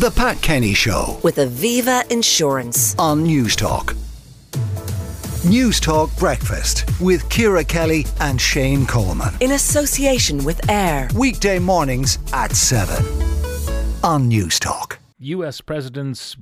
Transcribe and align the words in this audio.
The 0.00 0.10
Pat 0.10 0.40
Kenny 0.40 0.72
Show 0.72 1.20
with 1.22 1.36
Aviva 1.36 2.10
Insurance. 2.10 2.94
on 2.98 3.22
Newstalk. 3.22 3.94
News 5.46 5.78
Talk 5.78 6.08
Breakfast 6.16 6.84
with 7.02 7.28
Ciara 7.28 7.64
Kelly 7.64 8.06
and 8.18 8.40
Shane 8.40 8.86
Coleman. 8.86 9.34
In 9.42 9.50
association 9.52 10.42
with 10.42 10.70
AIR. 10.70 11.08
Weekday 11.14 11.58
mornings 11.58 12.18
at 12.32 12.56
7 12.56 13.04
on 14.02 14.30
Newstalk. 14.30 14.96
US 15.18 15.60
President 15.60 16.34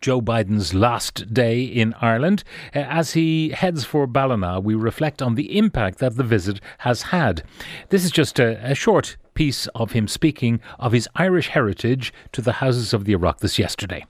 Joe 0.00 0.20
Biden's 0.22 0.72
last 0.72 1.34
day 1.34 1.64
in 1.64 1.94
Ireland. 2.00 2.44
Uh, 2.72 2.78
As 2.78 3.14
he 3.14 3.48
heads 3.48 3.84
for 3.84 4.06
Ballina, 4.06 4.60
we 4.60 4.76
reflect 4.76 5.20
on 5.20 5.34
the 5.34 5.58
impact 5.58 5.98
that 5.98 6.14
the 6.14 6.22
visit 6.22 6.60
has 6.78 7.02
had. 7.02 7.42
This 7.88 8.04
is 8.04 8.12
just 8.12 8.38
a, 8.38 8.64
a 8.64 8.76
short 8.76 9.16
piece 9.34 9.66
of 9.68 9.92
him 9.92 10.08
speaking 10.08 10.60
of 10.78 10.92
his 10.92 11.08
Irish 11.16 11.48
heritage 11.48 12.12
to 12.32 12.40
the 12.40 12.54
Houses 12.54 12.92
of 12.92 13.04
the 13.04 13.14
Oireachtas 13.14 13.58
yesterday. 13.58 14.06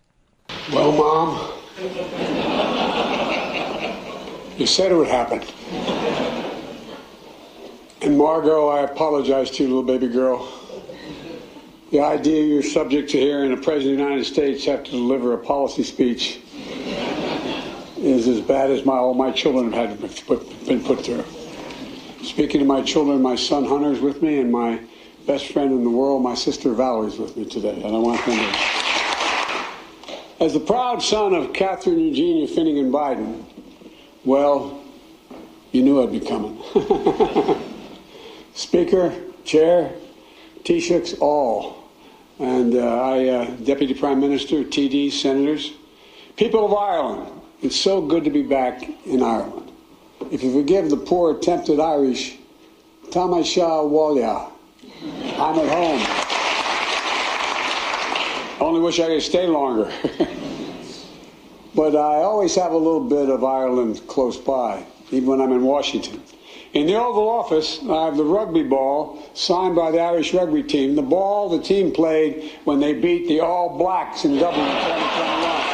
Well, 0.72 0.92
Mom, 0.92 1.52
you 4.56 4.66
said 4.66 4.92
it 4.92 4.94
would 4.94 5.08
happen. 5.08 5.42
And 8.02 8.18
Margot, 8.18 8.68
I 8.68 8.82
apologize 8.82 9.50
to 9.52 9.62
you, 9.62 9.68
little 9.68 9.82
baby 9.82 10.08
girl. 10.08 10.46
The 11.90 12.00
idea 12.00 12.44
you're 12.44 12.62
subject 12.62 13.10
to 13.10 13.18
hearing 13.18 13.52
a 13.52 13.56
President 13.56 13.92
of 13.92 13.98
the 13.98 14.02
United 14.02 14.24
States 14.24 14.64
have 14.66 14.84
to 14.84 14.90
deliver 14.90 15.32
a 15.32 15.38
policy 15.38 15.84
speech 15.84 16.40
is 17.98 18.28
as 18.28 18.40
bad 18.40 18.70
as 18.70 18.84
my, 18.84 18.96
all 18.96 19.14
my 19.14 19.30
children 19.30 19.72
have 19.72 20.00
had 20.00 20.66
been 20.66 20.82
put 20.82 21.04
through. 21.04 21.24
Speaking 22.22 22.60
to 22.60 22.66
my 22.66 22.82
children, 22.82 23.22
my 23.22 23.36
son 23.36 23.64
Hunter's 23.64 24.00
with 24.00 24.22
me, 24.22 24.38
and 24.40 24.52
my 24.52 24.80
best 25.26 25.52
friend 25.52 25.72
in 25.72 25.84
the 25.84 25.90
world, 25.90 26.22
my 26.22 26.34
sister 26.34 26.74
Valerie's 26.74 27.18
with 27.18 27.36
me 27.36 27.44
today. 27.44 27.82
And 27.82 27.94
I 27.94 27.98
want 27.98 28.24
them 28.26 28.38
to. 28.38 30.44
As 30.44 30.52
the 30.52 30.60
proud 30.60 31.02
son 31.02 31.34
of 31.34 31.52
Catherine 31.52 31.98
Eugenia 31.98 32.48
Finnegan 32.48 32.92
Biden, 32.92 33.44
well, 34.24 34.82
you 35.72 35.82
knew 35.82 36.02
I'd 36.02 36.12
be 36.12 36.20
coming. 36.20 36.62
Speaker, 38.54 39.14
Chair, 39.44 39.92
Taoiseachs, 40.64 41.20
all, 41.20 41.88
and 42.38 42.74
uh, 42.74 43.02
I, 43.02 43.28
uh, 43.28 43.50
Deputy 43.56 43.94
Prime 43.94 44.20
Minister, 44.20 44.64
TD, 44.64 45.12
Senators, 45.12 45.72
people 46.36 46.66
of 46.66 46.74
Ireland, 46.74 47.40
it's 47.62 47.76
so 47.76 48.02
good 48.02 48.24
to 48.24 48.30
be 48.30 48.42
back 48.42 48.82
in 49.06 49.22
Ireland. 49.22 49.70
If 50.30 50.42
you 50.42 50.52
forgive 50.52 50.90
the 50.90 50.96
poor 50.96 51.36
attempted 51.36 51.80
Irish, 51.80 52.36
Tamasha 53.10 53.60
Walia, 53.60 54.50
I'm 55.36 55.58
at 55.58 55.68
home. 55.68 56.00
Only 58.60 58.80
wish 58.80 59.00
I 59.00 59.08
could 59.08 59.22
stay 59.22 59.46
longer. 59.46 59.92
but 61.74 61.96
I 61.96 62.22
always 62.22 62.54
have 62.54 62.72
a 62.72 62.76
little 62.76 63.04
bit 63.04 63.28
of 63.28 63.44
Ireland 63.44 64.06
close 64.06 64.36
by, 64.36 64.86
even 65.10 65.28
when 65.28 65.40
I'm 65.40 65.52
in 65.52 65.62
Washington. 65.62 66.22
In 66.72 66.86
the 66.86 66.94
Oval 66.94 67.28
Office, 67.28 67.80
I 67.82 68.06
have 68.06 68.16
the 68.16 68.24
rugby 68.24 68.62
ball 68.62 69.22
signed 69.34 69.76
by 69.76 69.90
the 69.90 70.00
Irish 70.00 70.34
rugby 70.34 70.62
team, 70.62 70.96
the 70.96 71.02
ball 71.02 71.48
the 71.48 71.62
team 71.62 71.92
played 71.92 72.50
when 72.64 72.80
they 72.80 72.94
beat 72.94 73.28
the 73.28 73.40
All 73.40 73.76
Blacks 73.76 74.24
in 74.24 74.38
Dublin 74.38 74.66
in 74.66 74.72
2021. 74.72 75.73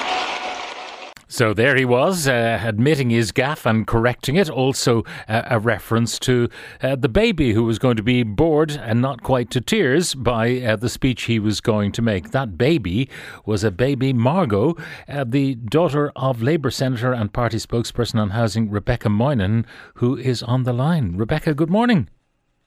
So 1.40 1.54
there 1.54 1.74
he 1.74 1.86
was, 1.86 2.28
uh, 2.28 2.60
admitting 2.62 3.08
his 3.08 3.32
gaffe 3.32 3.64
and 3.64 3.86
correcting 3.86 4.36
it. 4.36 4.50
Also, 4.50 5.04
uh, 5.26 5.44
a 5.46 5.58
reference 5.58 6.18
to 6.18 6.50
uh, 6.82 6.96
the 6.96 7.08
baby 7.08 7.54
who 7.54 7.64
was 7.64 7.78
going 7.78 7.96
to 7.96 8.02
be 8.02 8.22
bored 8.22 8.72
and 8.72 9.00
not 9.00 9.22
quite 9.22 9.50
to 9.52 9.62
tears 9.62 10.14
by 10.14 10.60
uh, 10.60 10.76
the 10.76 10.90
speech 10.90 11.22
he 11.22 11.38
was 11.38 11.62
going 11.62 11.92
to 11.92 12.02
make. 12.02 12.32
That 12.32 12.58
baby 12.58 13.08
was 13.46 13.64
a 13.64 13.70
baby 13.70 14.12
Margot, 14.12 14.76
uh, 15.08 15.24
the 15.26 15.54
daughter 15.54 16.12
of 16.14 16.42
Labour 16.42 16.70
Senator 16.70 17.14
and 17.14 17.32
party 17.32 17.56
spokesperson 17.56 18.20
on 18.20 18.30
housing 18.30 18.68
Rebecca 18.68 19.08
Moynihan, 19.08 19.64
who 19.94 20.18
is 20.18 20.42
on 20.42 20.64
the 20.64 20.74
line. 20.74 21.16
Rebecca, 21.16 21.54
good 21.54 21.70
morning. 21.70 22.10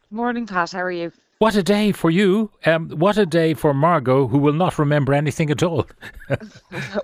Morning, 0.10 0.48
Pat. 0.48 0.72
How 0.72 0.82
are 0.82 0.92
you? 0.92 1.12
What 1.44 1.58
a 1.58 1.62
day 1.62 1.92
for 1.92 2.10
you. 2.10 2.52
Um, 2.66 2.88
what 2.92 3.18
a 3.18 3.26
day 3.26 3.54
for 3.54 3.74
Margot, 3.74 4.28
who 4.28 4.38
will 4.38 4.54
not 4.54 4.80
remember 4.80 5.14
anything 5.14 5.52
at 5.52 5.62
all. 5.62 5.86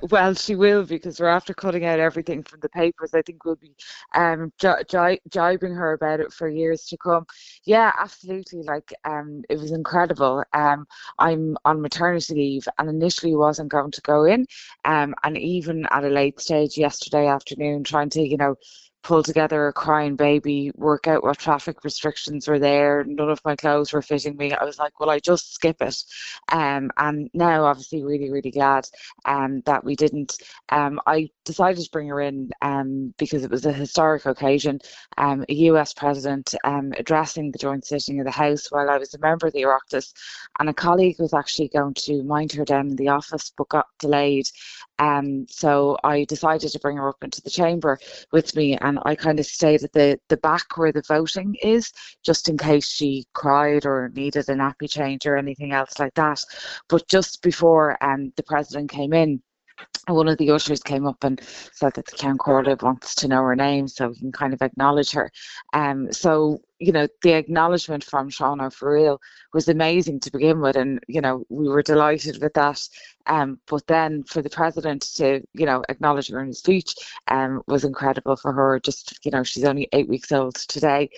Well, 0.10 0.34
she 0.34 0.56
will 0.56 0.84
because 0.86 1.20
we're 1.20 1.28
after 1.28 1.54
cutting 1.54 1.86
out 1.86 2.00
everything 2.00 2.44
from 2.44 2.62
the 2.62 2.70
papers. 2.70 3.14
I 3.14 3.22
think 3.22 3.44
we'll 3.44 3.58
be 3.58 3.76
um, 4.16 4.52
ji- 4.58 4.84
ji- 4.88 5.20
jibing 5.30 5.76
her 5.76 5.92
about 5.92 6.22
it 6.22 6.32
for 6.32 6.48
years 6.48 6.86
to 6.86 6.98
come. 6.98 7.26
Yeah, 7.66 7.92
absolutely. 8.00 8.64
Like, 8.64 8.94
um, 9.04 9.44
it 9.50 9.60
was 9.60 9.72
incredible. 9.72 10.44
Um, 10.54 10.88
I'm 11.20 11.58
on 11.66 11.82
maternity 11.82 12.34
leave 12.34 12.68
and 12.78 12.90
initially 12.90 13.36
wasn't 13.36 13.70
going 13.70 13.92
to 13.92 14.02
go 14.02 14.24
in. 14.24 14.48
Um, 14.86 15.14
and 15.24 15.38
even 15.38 15.86
at 15.92 16.06
a 16.06 16.10
late 16.10 16.40
stage 16.40 16.78
yesterday 16.78 17.28
afternoon, 17.28 17.84
trying 17.84 18.10
to, 18.12 18.22
you 18.22 18.38
know, 18.38 18.56
pull 19.04 19.24
together 19.24 19.68
a 19.68 19.74
crying 19.74 20.16
baby, 20.16 20.72
work 20.76 21.08
out 21.08 21.24
what 21.24 21.38
traffic 21.38 21.84
restrictions 21.84 22.48
were 22.48 22.60
there. 22.60 23.04
None 23.06 23.30
of 23.30 23.40
my 23.46 23.56
clothes 23.56 23.94
were 23.94 24.02
fitting 24.02 24.36
me. 24.36 24.54
I 24.54 24.64
was 24.64 24.78
like, 24.78 25.00
well, 25.00 25.10
I 25.10 25.20
just 25.20 25.54
skip 25.54 25.82
it. 25.82 26.04
Um, 26.52 26.92
and 26.98 27.30
now, 27.34 27.64
obviously, 27.64 28.04
really, 28.04 28.30
really 28.30 28.52
glad 28.52 28.88
um, 29.26 29.62
that 29.66 29.84
we 29.84 29.96
didn't. 29.96 30.38
Um, 30.70 31.00
I 31.08 31.30
decided 31.46 31.84
to 31.84 31.90
bring 31.92 32.08
her 32.10 32.22
in 32.22 32.50
um, 32.62 33.14
because 33.18 33.44
it 33.44 33.52
was 33.52 33.66
a 33.66 33.74
historic 33.74 34.26
occasion. 34.26 34.80
Um, 35.18 35.46
a 35.50 35.54
US 35.54 35.94
president 35.94 36.54
um, 36.64 36.94
addressing 36.98 37.52
the 37.52 37.58
joint 37.58 37.86
sitting 37.86 38.20
of 38.20 38.26
the 38.26 38.32
House 38.32 38.72
while 38.72 38.90
I 38.90 38.98
was 38.98 39.14
a 39.14 39.20
member 39.20 39.48
of 39.48 39.54
the 39.54 39.64
Oireachtas, 39.64 40.14
and 40.60 40.70
a 40.70 40.74
colleague 40.74 41.20
was 41.20 41.34
actually 41.34 41.70
going 41.70 41.94
to 41.96 42.24
mind 42.24 42.52
her 42.54 42.66
down 42.66 42.90
in 42.90 42.96
the 42.96 43.10
office, 43.10 43.52
but 43.58 43.70
got 43.70 43.88
delayed. 44.00 44.50
Um, 45.00 45.48
so 45.50 45.98
I 46.04 46.26
decided 46.26 46.72
to 46.72 46.80
bring 46.80 46.98
her 46.98 47.10
up 47.10 47.24
into 47.24 47.42
the 47.42 47.50
chamber 47.50 47.98
with 48.32 48.56
me, 48.56 48.78
and 48.78 49.00
I 49.06 49.16
kind 49.16 49.40
of 49.40 49.46
stayed 49.46 49.84
at 49.84 49.94
the 49.94 50.20
the 50.28 50.38
back 50.38 50.78
where 50.78 50.92
the 50.92 51.04
voting 51.08 51.56
is, 51.64 51.92
just 52.24 52.50
in 52.50 52.58
case 52.58 52.88
she 52.88 53.26
cried 53.34 53.86
or 53.86 54.12
needed 54.14 54.50
a 54.50 54.54
nappy 54.54 54.90
change 54.90 55.26
or 55.26 55.38
anything 55.38 55.72
else 55.72 56.00
like 56.00 56.14
that. 56.16 56.44
But 56.90 57.08
just 57.08 57.42
before 57.42 58.02
um, 58.04 58.34
the 58.36 58.44
president 58.44 58.92
came 58.92 59.14
in, 59.14 59.42
one 60.08 60.28
of 60.28 60.38
the 60.38 60.52
ushers 60.52 60.82
came 60.82 61.06
up 61.06 61.24
and 61.24 61.40
said 61.74 61.94
that 61.94 62.06
the 62.06 62.18
Ceann 62.18 62.38
Comhairle 62.38 62.82
wants 62.82 63.16
to 63.16 63.28
know 63.28 63.44
her 63.44 63.56
name 63.56 63.88
so 63.88 64.10
we 64.10 64.20
can 64.20 64.32
kind 64.32 64.54
of 64.54 64.62
acknowledge 64.62 65.12
her. 65.12 65.32
Um, 65.74 66.12
so, 66.12 66.62
you 66.80 66.94
know, 66.94 67.08
the 67.22 67.34
acknowledgement 67.34 68.04
from 68.04 68.30
Shauna 68.30 68.74
for 68.74 68.94
real 68.94 69.20
was 69.54 69.68
amazing 69.68 70.22
to 70.22 70.32
begin 70.32 70.62
with. 70.62 70.78
And, 70.78 71.00
you 71.08 71.20
know, 71.20 71.44
we 71.50 71.68
were 71.68 71.82
delighted 71.82 72.42
with 72.42 72.54
that. 72.54 72.82
Um, 73.28 73.60
but 73.68 73.86
then 73.88 74.24
for 74.24 74.42
the 74.42 74.50
president 74.50 75.02
to, 75.18 75.42
you 75.54 75.66
know, 75.66 75.84
acknowledge 75.90 76.30
her 76.30 76.40
in 76.42 76.48
his 76.48 76.60
speech 76.60 76.96
um, 77.28 77.62
was 77.68 77.84
incredible 77.84 78.38
for 78.38 78.54
her. 78.54 78.80
Just, 78.80 79.20
you 79.26 79.32
know, 79.32 79.44
she's 79.44 79.66
only 79.66 79.88
eight 79.92 80.08
weeks 80.08 80.32
old 80.32 80.56
today. 80.56 81.10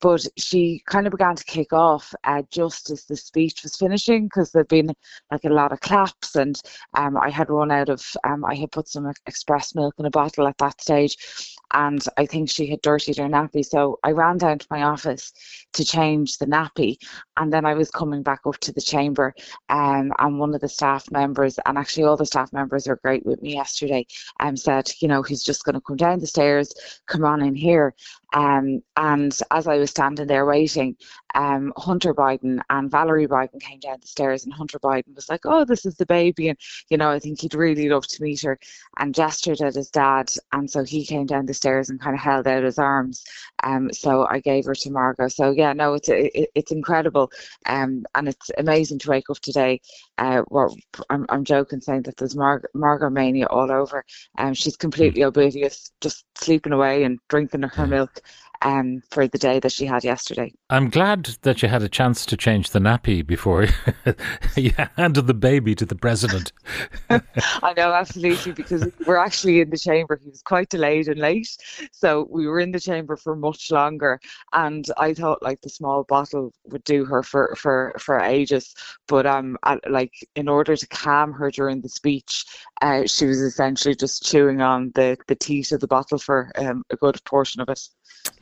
But 0.00 0.26
she 0.36 0.82
kind 0.86 1.06
of 1.06 1.12
began 1.12 1.34
to 1.34 1.44
kick 1.44 1.72
off 1.72 2.14
uh, 2.24 2.42
just 2.50 2.90
as 2.90 3.04
the 3.04 3.16
speech 3.16 3.62
was 3.62 3.76
finishing 3.76 4.24
because 4.24 4.52
there'd 4.52 4.68
been 4.68 4.92
like 5.30 5.44
a 5.44 5.48
lot 5.48 5.72
of 5.72 5.80
claps 5.80 6.36
and 6.36 6.60
um, 6.94 7.16
I 7.16 7.30
had 7.30 7.48
run 7.48 7.70
out 7.70 7.88
of, 7.88 8.04
um, 8.24 8.44
I 8.44 8.54
had 8.54 8.70
put 8.70 8.88
some 8.88 9.10
express 9.26 9.74
milk 9.74 9.94
in 9.98 10.04
a 10.04 10.10
bottle 10.10 10.46
at 10.46 10.58
that 10.58 10.80
stage 10.80 11.55
and 11.72 12.02
I 12.16 12.26
think 12.26 12.48
she 12.48 12.66
had 12.66 12.82
dirtied 12.82 13.18
her 13.18 13.28
nappy. 13.28 13.64
So 13.64 13.98
I 14.04 14.12
ran 14.12 14.38
down 14.38 14.58
to 14.58 14.66
my 14.70 14.82
office 14.82 15.32
to 15.72 15.84
change 15.84 16.38
the 16.38 16.46
nappy 16.46 16.98
and 17.36 17.52
then 17.52 17.64
I 17.64 17.74
was 17.74 17.90
coming 17.90 18.22
back 18.22 18.40
up 18.46 18.58
to 18.58 18.72
the 18.72 18.80
chamber 18.80 19.34
um, 19.68 20.12
and 20.18 20.38
one 20.38 20.54
of 20.54 20.60
the 20.60 20.68
staff 20.68 21.10
members, 21.10 21.58
and 21.66 21.76
actually 21.76 22.04
all 22.04 22.16
the 22.16 22.26
staff 22.26 22.52
members 22.52 22.86
were 22.86 22.96
great 22.96 23.26
with 23.26 23.42
me 23.42 23.54
yesterday, 23.54 24.06
um, 24.40 24.56
said, 24.56 24.90
you 25.00 25.08
know, 25.08 25.22
he's 25.22 25.42
just 25.42 25.64
going 25.64 25.74
to 25.74 25.80
come 25.80 25.96
down 25.96 26.20
the 26.20 26.26
stairs, 26.26 26.72
come 27.06 27.24
on 27.24 27.42
in 27.42 27.54
here. 27.54 27.94
Um, 28.36 28.82
and 28.98 29.36
as 29.50 29.66
I 29.66 29.78
was 29.78 29.90
standing 29.90 30.26
there 30.26 30.44
waiting, 30.44 30.94
um, 31.34 31.72
Hunter 31.78 32.12
Biden 32.12 32.60
and 32.68 32.90
Valerie 32.90 33.26
Biden 33.26 33.60
came 33.60 33.80
down 33.80 33.96
the 34.02 34.06
stairs, 34.06 34.44
and 34.44 34.52
Hunter 34.52 34.78
Biden 34.78 35.14
was 35.14 35.30
like, 35.30 35.46
"Oh, 35.46 35.64
this 35.64 35.86
is 35.86 35.94
the 35.96 36.04
baby," 36.04 36.50
and 36.50 36.58
you 36.90 36.98
know, 36.98 37.10
I 37.10 37.18
think 37.18 37.40
he'd 37.40 37.54
really 37.54 37.88
love 37.88 38.06
to 38.08 38.22
meet 38.22 38.42
her, 38.42 38.58
and 38.98 39.14
gestured 39.14 39.62
at 39.62 39.74
his 39.74 39.90
dad, 39.90 40.30
and 40.52 40.70
so 40.70 40.84
he 40.84 41.06
came 41.06 41.24
down 41.24 41.46
the 41.46 41.54
stairs 41.54 41.88
and 41.88 41.98
kind 41.98 42.14
of 42.14 42.20
held 42.20 42.46
out 42.46 42.62
his 42.62 42.78
arms. 42.78 43.24
Um, 43.62 43.90
so 43.92 44.26
I 44.28 44.40
gave 44.40 44.66
her 44.66 44.74
to 44.74 44.90
Margot. 44.90 45.28
So 45.28 45.50
yeah, 45.52 45.72
no, 45.72 45.94
it's 45.94 46.10
it, 46.10 46.50
it's 46.54 46.72
incredible, 46.72 47.30
um, 47.64 48.04
and 48.14 48.28
it's 48.28 48.50
amazing 48.58 48.98
to 49.00 49.10
wake 49.10 49.30
up 49.30 49.38
today. 49.40 49.80
Uh, 50.18 50.42
well, 50.50 50.76
I'm 51.08 51.24
I'm 51.30 51.44
joking 51.44 51.80
saying 51.80 52.02
that 52.02 52.18
there's 52.18 52.36
Mar- 52.36 52.68
Margot 52.74 53.08
mania 53.08 53.46
all 53.46 53.72
over. 53.72 54.04
Um, 54.36 54.52
she's 54.52 54.76
completely 54.76 55.22
oblivious, 55.22 55.90
just 56.02 56.26
sleeping 56.34 56.72
away 56.74 57.04
and 57.04 57.18
drinking 57.30 57.62
her 57.62 57.86
milk 57.86 58.20
um, 58.66 59.02
for 59.12 59.28
the 59.28 59.38
day 59.38 59.60
that 59.60 59.72
she 59.72 59.86
had 59.86 60.04
yesterday. 60.04 60.52
I'm 60.68 60.90
glad 60.90 61.36
that 61.42 61.62
you 61.62 61.68
had 61.68 61.84
a 61.84 61.88
chance 61.88 62.26
to 62.26 62.36
change 62.36 62.70
the 62.70 62.80
nappy 62.80 63.24
before 63.24 63.68
you 64.56 64.72
handed 64.96 65.28
the 65.28 65.34
baby 65.34 65.76
to 65.76 65.86
the 65.86 65.94
president. 65.94 66.50
I 67.08 67.72
know, 67.76 67.92
absolutely, 67.92 68.50
because 68.50 68.84
we're 69.06 69.16
actually 69.16 69.60
in 69.60 69.70
the 69.70 69.78
chamber. 69.78 70.18
He 70.20 70.28
was 70.28 70.42
quite 70.42 70.68
delayed 70.68 71.06
and 71.06 71.20
late, 71.20 71.56
so 71.92 72.26
we 72.32 72.48
were 72.48 72.58
in 72.58 72.72
the 72.72 72.80
chamber 72.80 73.16
for 73.16 73.36
much 73.36 73.70
longer. 73.70 74.18
And 74.54 74.84
I 74.98 75.14
thought 75.14 75.40
like 75.40 75.60
the 75.60 75.68
small 75.68 76.02
bottle 76.02 76.52
would 76.64 76.82
do 76.82 77.04
her 77.04 77.22
for 77.22 77.54
for 77.56 77.94
for 78.00 78.18
ages, 78.18 78.74
but 79.06 79.24
um, 79.24 79.56
like 79.88 80.14
in 80.34 80.48
order 80.48 80.74
to 80.74 80.86
calm 80.88 81.32
her 81.34 81.48
during 81.48 81.82
the 81.82 81.88
speech, 81.88 82.44
uh, 82.82 83.06
she 83.06 83.26
was 83.26 83.40
essentially 83.40 83.94
just 83.94 84.24
chewing 84.24 84.62
on 84.62 84.90
the 84.96 85.16
the 85.28 85.36
teat 85.36 85.70
of 85.70 85.78
the 85.78 85.86
bottle 85.86 86.18
for 86.18 86.50
um, 86.56 86.82
a 86.90 86.96
good 86.96 87.22
portion 87.24 87.60
of 87.60 87.68
it. 87.68 87.88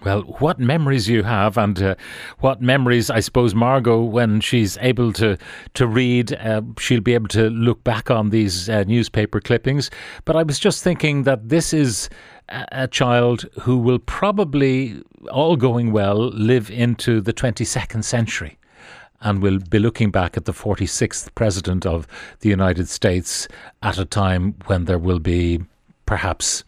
Well, 0.03 0.23
what 0.39 0.59
memories 0.59 1.09
you 1.09 1.23
have, 1.23 1.57
and 1.57 1.81
uh, 1.81 1.95
what 2.41 2.61
memories 2.61 3.11
I 3.11 3.21
suppose 3.21 3.55
Margot, 3.55 4.03
when 4.03 4.41
she's 4.41 4.79
able 4.81 5.13
to 5.15 5.37
to 5.75 5.87
read, 5.87 6.33
uh, 6.35 6.63
she'll 6.79 7.01
be 7.01 7.15
able 7.15 7.29
to 7.29 7.51
look 7.51 7.85
back 7.85 8.11
on 8.11 8.31
these 8.31 8.69
uh, 8.69 8.85
newspaper 8.85 9.41
clippings. 9.41 9.91
But 10.25 10.37
I 10.37 10.43
was 10.43 10.59
just 10.59 10.83
thinking 10.83 11.23
that 11.25 11.49
this 11.49 11.73
is 11.73 12.09
a, 12.49 12.87
child 12.87 13.47
who 13.63 13.79
will 13.79 13.99
probably, 13.99 15.03
all 15.31 15.57
going 15.57 15.93
well, 15.93 16.29
live 16.29 16.71
into 16.71 17.21
the 17.21 17.33
twenty 17.33 17.65
second 17.65 18.05
century 18.05 18.59
and 19.21 19.41
will 19.43 19.59
be 19.59 19.79
looking 19.79 20.11
back 20.11 20.37
at 20.37 20.45
the 20.45 20.53
46th 20.53 21.35
President 21.35 21.87
of 21.87 22.07
the 22.41 22.51
United 22.51 22.89
States 22.89 23.49
at 23.83 23.99
a 23.99 24.05
time 24.05 24.55
when 24.67 24.85
there 24.85 24.99
will 24.99 25.19
be 25.19 25.65
perhaps 26.05 26.63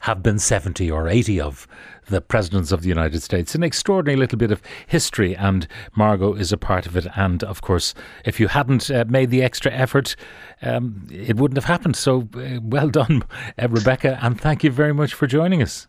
have 0.00 0.22
been 0.22 0.38
70 0.38 0.90
or 0.90 1.08
80 1.08 1.40
of 1.40 1.66
the 2.08 2.20
presidents 2.20 2.72
of 2.72 2.82
the 2.82 2.88
United 2.88 3.22
States. 3.22 3.54
An 3.54 3.62
extraordinary 3.62 4.16
little 4.16 4.38
bit 4.38 4.50
of 4.50 4.62
history, 4.86 5.36
and 5.36 5.66
Margot 5.94 6.34
is 6.34 6.52
a 6.52 6.56
part 6.56 6.86
of 6.86 6.96
it. 6.96 7.06
And 7.16 7.42
of 7.44 7.62
course, 7.62 7.94
if 8.24 8.40
you 8.40 8.48
hadn't 8.48 8.90
uh, 8.90 9.04
made 9.08 9.30
the 9.30 9.42
extra 9.42 9.72
effort, 9.72 10.16
um, 10.62 11.06
it 11.10 11.36
wouldn't 11.36 11.56
have 11.56 11.64
happened. 11.64 11.96
So 11.96 12.28
uh, 12.34 12.60
well 12.62 12.88
done, 12.88 13.22
uh, 13.58 13.68
Rebecca, 13.68 14.18
and 14.22 14.40
thank 14.40 14.64
you 14.64 14.70
very 14.70 14.94
much 14.94 15.14
for 15.14 15.26
joining 15.26 15.62
us. 15.62 15.86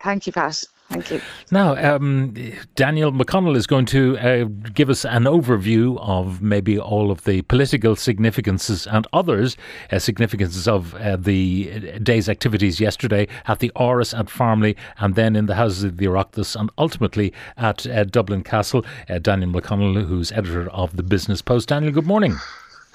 Thank 0.00 0.26
you, 0.26 0.32
Pat. 0.32 0.62
Thank 0.88 1.10
you. 1.10 1.20
Now, 1.50 1.94
um, 1.94 2.34
Daniel 2.76 3.10
McConnell 3.10 3.56
is 3.56 3.66
going 3.66 3.86
to 3.86 4.16
uh, 4.18 4.44
give 4.72 4.88
us 4.88 5.04
an 5.04 5.24
overview 5.24 5.98
of 6.00 6.40
maybe 6.40 6.78
all 6.78 7.10
of 7.10 7.24
the 7.24 7.42
political 7.42 7.96
significances 7.96 8.86
and 8.86 9.06
others 9.12 9.56
uh, 9.90 9.98
significances 9.98 10.68
of 10.68 10.94
uh, 10.94 11.16
the 11.16 11.98
day's 12.02 12.28
activities 12.28 12.80
yesterday 12.80 13.26
at 13.46 13.58
the 13.58 13.72
Áras 13.74 14.16
at 14.16 14.26
Farmleigh 14.26 14.76
and 14.98 15.16
then 15.16 15.34
in 15.34 15.46
the 15.46 15.56
Houses 15.56 15.82
of 15.82 15.96
the 15.96 16.06
Oireachtas 16.06 16.54
and 16.58 16.70
ultimately 16.78 17.32
at 17.56 17.86
uh, 17.88 18.04
Dublin 18.04 18.44
Castle. 18.44 18.84
Uh, 19.08 19.18
Daniel 19.18 19.50
McConnell, 19.50 20.06
who's 20.06 20.30
editor 20.32 20.70
of 20.70 20.96
the 20.96 21.02
Business 21.02 21.42
Post. 21.42 21.68
Daniel, 21.68 21.92
good 21.92 22.06
morning. 22.06 22.36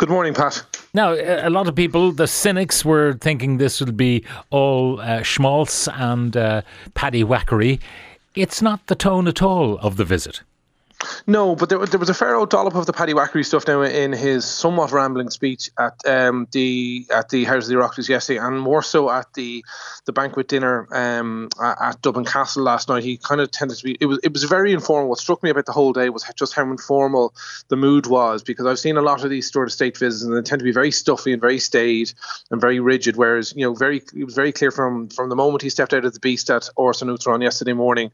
Good 0.02 0.10
morning, 0.10 0.34
Pat. 0.34 0.64
Now, 0.96 1.14
a 1.14 1.52
lot 1.52 1.68
of 1.68 1.76
people, 1.76 2.12
the 2.12 2.26
cynics, 2.26 2.84
were 2.84 3.14
thinking 3.22 3.58
this 3.58 3.80
would 3.80 3.96
be 3.96 4.26
all 4.50 5.00
uh, 5.00 5.22
schmaltz 5.22 5.88
and 5.88 6.36
uh, 6.36 6.64
paddy 6.96 7.24
whackery. 7.24 7.80
It's 8.34 8.64
not 8.64 8.88
the 8.88 8.96
tone 8.96 9.28
at 9.28 9.44
all 9.44 9.78
of 9.78 9.98
the 9.98 10.04
visit. 10.04 10.42
No, 11.28 11.56
but 11.56 11.70
there, 11.70 11.86
there 11.86 12.00
was 12.00 12.10
a 12.10 12.14
fair 12.14 12.36
old 12.36 12.50
dollop 12.50 12.76
of 12.76 12.86
the 12.86 12.94
Paddy 12.94 13.14
Whackery 13.14 13.44
stuff 13.44 13.68
now 13.68 13.82
in 13.82 14.12
his 14.12 14.46
somewhat 14.46 14.92
rambling 14.92 15.30
speech 15.30 15.70
at 15.78 15.94
um, 16.06 16.48
the 16.52 17.06
at 17.14 17.30
the 17.30 17.44
House 17.44 17.66
of 17.66 17.70
the 17.70 17.76
Oireachtas 17.76 18.10
yesterday, 18.10 18.40
and 18.40 18.60
more 18.60 18.82
so 18.82 19.10
at 19.10 19.34
the 19.34 19.64
the 20.06 20.14
banquet 20.14 20.48
dinner 20.48 20.88
um, 20.92 21.50
at 21.62 22.02
Dublin 22.02 22.26
Castle 22.26 22.64
last 22.64 22.90
night. 22.90 23.04
He 23.04 23.18
kind 23.18 23.42
of 23.42 23.52
tended 23.52 23.78
to 23.78 23.84
be. 23.84 23.98
It 24.00 24.06
was 24.06 24.20
it 24.24 24.34
was 24.34 24.44
very 24.44 24.74
informal. 24.74 25.10
What 25.10 25.20
struck 25.20 25.44
me 25.44 25.50
about 25.50 25.66
the 25.66 25.72
whole 25.72 25.94
day 25.94 26.10
was 26.10 26.26
just 26.36 26.54
how 26.54 26.64
informal 26.64 27.34
the 27.70 27.78
mood 27.78 28.08
was, 28.08 28.44
because 28.44 28.66
I've 28.66 28.80
seen 28.80 28.98
a 28.98 29.02
lot 29.02 29.24
of 29.24 29.30
these 29.30 29.52
sort 29.52 29.68
of 29.68 29.74
state 29.74 29.98
visits, 29.98 30.24
and 30.24 30.36
they 30.36 30.42
tend 30.42 30.60
to 30.60 30.66
be 30.66 30.72
very 30.72 30.92
stuffy 30.92 31.34
and 31.34 31.42
very 31.42 31.60
staid 31.60 32.12
and 32.50 32.60
very 32.60 32.80
rigid. 32.80 33.16
Whereas 33.16 33.54
you 33.56 33.66
know, 33.66 33.74
very 33.74 34.02
it 34.16 34.26
was 34.26 34.36
very 34.36 34.52
clear 34.52 34.72
from 34.72 35.10
from 35.10 35.30
the 35.30 35.36
moment 35.36 35.62
he 35.62 35.70
stepped 35.70 35.94
out 35.94 36.06
of 36.06 36.14
the 36.14 36.20
beast 36.20 36.50
at 36.50 36.70
Áras 36.78 37.02
an 37.02 37.10
Uachtaráin 37.10 37.44
yesterday 37.44 37.74
morning 37.74 38.12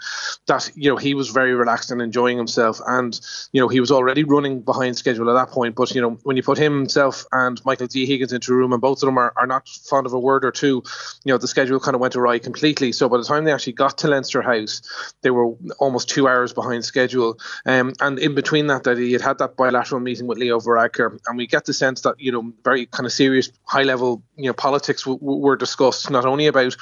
that 0.47 0.69
you 0.75 0.89
know 0.89 0.97
he 0.97 1.13
was 1.13 1.29
very 1.29 1.53
relaxed 1.53 1.91
and 1.91 2.01
enjoying 2.01 2.37
himself 2.37 2.76
and 2.85 3.19
you 3.51 3.61
know 3.61 3.67
he 3.67 3.79
was 3.79 3.91
already 3.91 4.23
running 4.23 4.61
behind 4.61 4.97
schedule 4.97 5.29
at 5.29 5.33
that 5.33 5.51
point. 5.53 5.75
But 5.75 5.93
you 5.93 6.01
know 6.01 6.17
when 6.23 6.37
you 6.37 6.43
put 6.43 6.57
himself 6.57 7.25
and 7.31 7.63
Michael 7.65 7.87
D 7.87 8.05
Higgins 8.05 8.33
into 8.33 8.53
a 8.53 8.55
room, 8.55 8.73
and 8.73 8.81
both 8.81 9.01
of 9.03 9.07
them 9.07 9.17
are, 9.17 9.33
are 9.37 9.47
not 9.47 9.67
fond 9.67 10.05
of 10.05 10.13
a 10.13 10.19
word 10.19 10.45
or 10.45 10.51
two, 10.51 10.83
you 11.23 11.33
know 11.33 11.37
the 11.37 11.47
schedule 11.47 11.79
kind 11.79 11.95
of 11.95 12.01
went 12.01 12.15
awry 12.15 12.39
completely. 12.39 12.91
So 12.91 13.09
by 13.09 13.17
the 13.17 13.23
time 13.23 13.45
they 13.45 13.53
actually 13.53 13.73
got 13.73 13.97
to 13.99 14.07
Leinster 14.07 14.41
House, 14.41 14.81
they 15.21 15.29
were 15.29 15.53
almost 15.79 16.09
two 16.09 16.27
hours 16.27 16.53
behind 16.53 16.85
schedule. 16.85 17.39
Um, 17.65 17.93
and 17.99 18.19
in 18.19 18.35
between 18.35 18.67
that, 18.67 18.83
that 18.83 18.97
he 18.97 19.13
had 19.13 19.21
had 19.21 19.37
that 19.39 19.55
bilateral 19.55 20.01
meeting 20.01 20.27
with 20.27 20.37
Leo 20.37 20.59
Varadkar, 20.59 21.19
and 21.27 21.37
we 21.37 21.47
get 21.47 21.65
the 21.65 21.73
sense 21.73 22.01
that 22.01 22.19
you 22.19 22.31
know 22.31 22.53
very 22.63 22.85
kind 22.85 23.05
of 23.05 23.11
serious, 23.11 23.51
high 23.63 23.83
level 23.83 24.23
you 24.35 24.47
know 24.47 24.53
politics 24.53 25.03
w- 25.03 25.19
w- 25.19 25.39
were 25.39 25.55
discussed, 25.55 26.09
not 26.09 26.25
only 26.25 26.47
about 26.47 26.75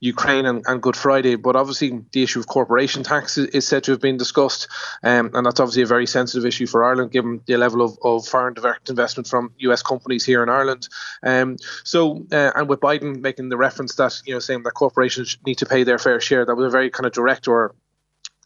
Ukraine 0.00 0.46
and, 0.46 0.64
and 0.66 0.82
Good 0.82 0.96
Friday, 0.96 1.36
but 1.36 1.56
obviously 1.56 2.00
the 2.12 2.22
issue 2.22 2.40
of 2.40 2.46
corporation 2.46 3.02
tax 3.02 3.38
is, 3.38 3.46
is 3.48 3.66
said 3.66 3.84
to 3.84 3.92
have 3.92 4.00
been 4.00 4.16
discussed. 4.16 4.68
Um, 5.02 5.30
and 5.34 5.41
that's 5.44 5.60
obviously 5.60 5.82
a 5.82 5.86
very 5.86 6.06
sensitive 6.06 6.46
issue 6.46 6.66
for 6.66 6.84
Ireland, 6.84 7.10
given 7.12 7.40
the 7.46 7.56
level 7.56 7.82
of, 7.82 7.98
of 8.02 8.26
foreign 8.26 8.54
direct 8.54 8.90
investment 8.90 9.26
from 9.26 9.52
US 9.58 9.82
companies 9.82 10.24
here 10.24 10.42
in 10.42 10.48
Ireland. 10.48 10.88
Um, 11.22 11.56
so, 11.84 12.24
uh, 12.32 12.52
and 12.54 12.68
with 12.68 12.80
Biden 12.80 13.20
making 13.20 13.48
the 13.48 13.56
reference 13.56 13.94
that, 13.96 14.20
you 14.24 14.34
know, 14.34 14.40
saying 14.40 14.62
that 14.62 14.72
corporations 14.72 15.38
need 15.46 15.58
to 15.58 15.66
pay 15.66 15.84
their 15.84 15.98
fair 15.98 16.20
share, 16.20 16.44
that 16.44 16.54
was 16.54 16.66
a 16.66 16.70
very 16.70 16.90
kind 16.90 17.06
of 17.06 17.12
direct 17.12 17.48
or 17.48 17.74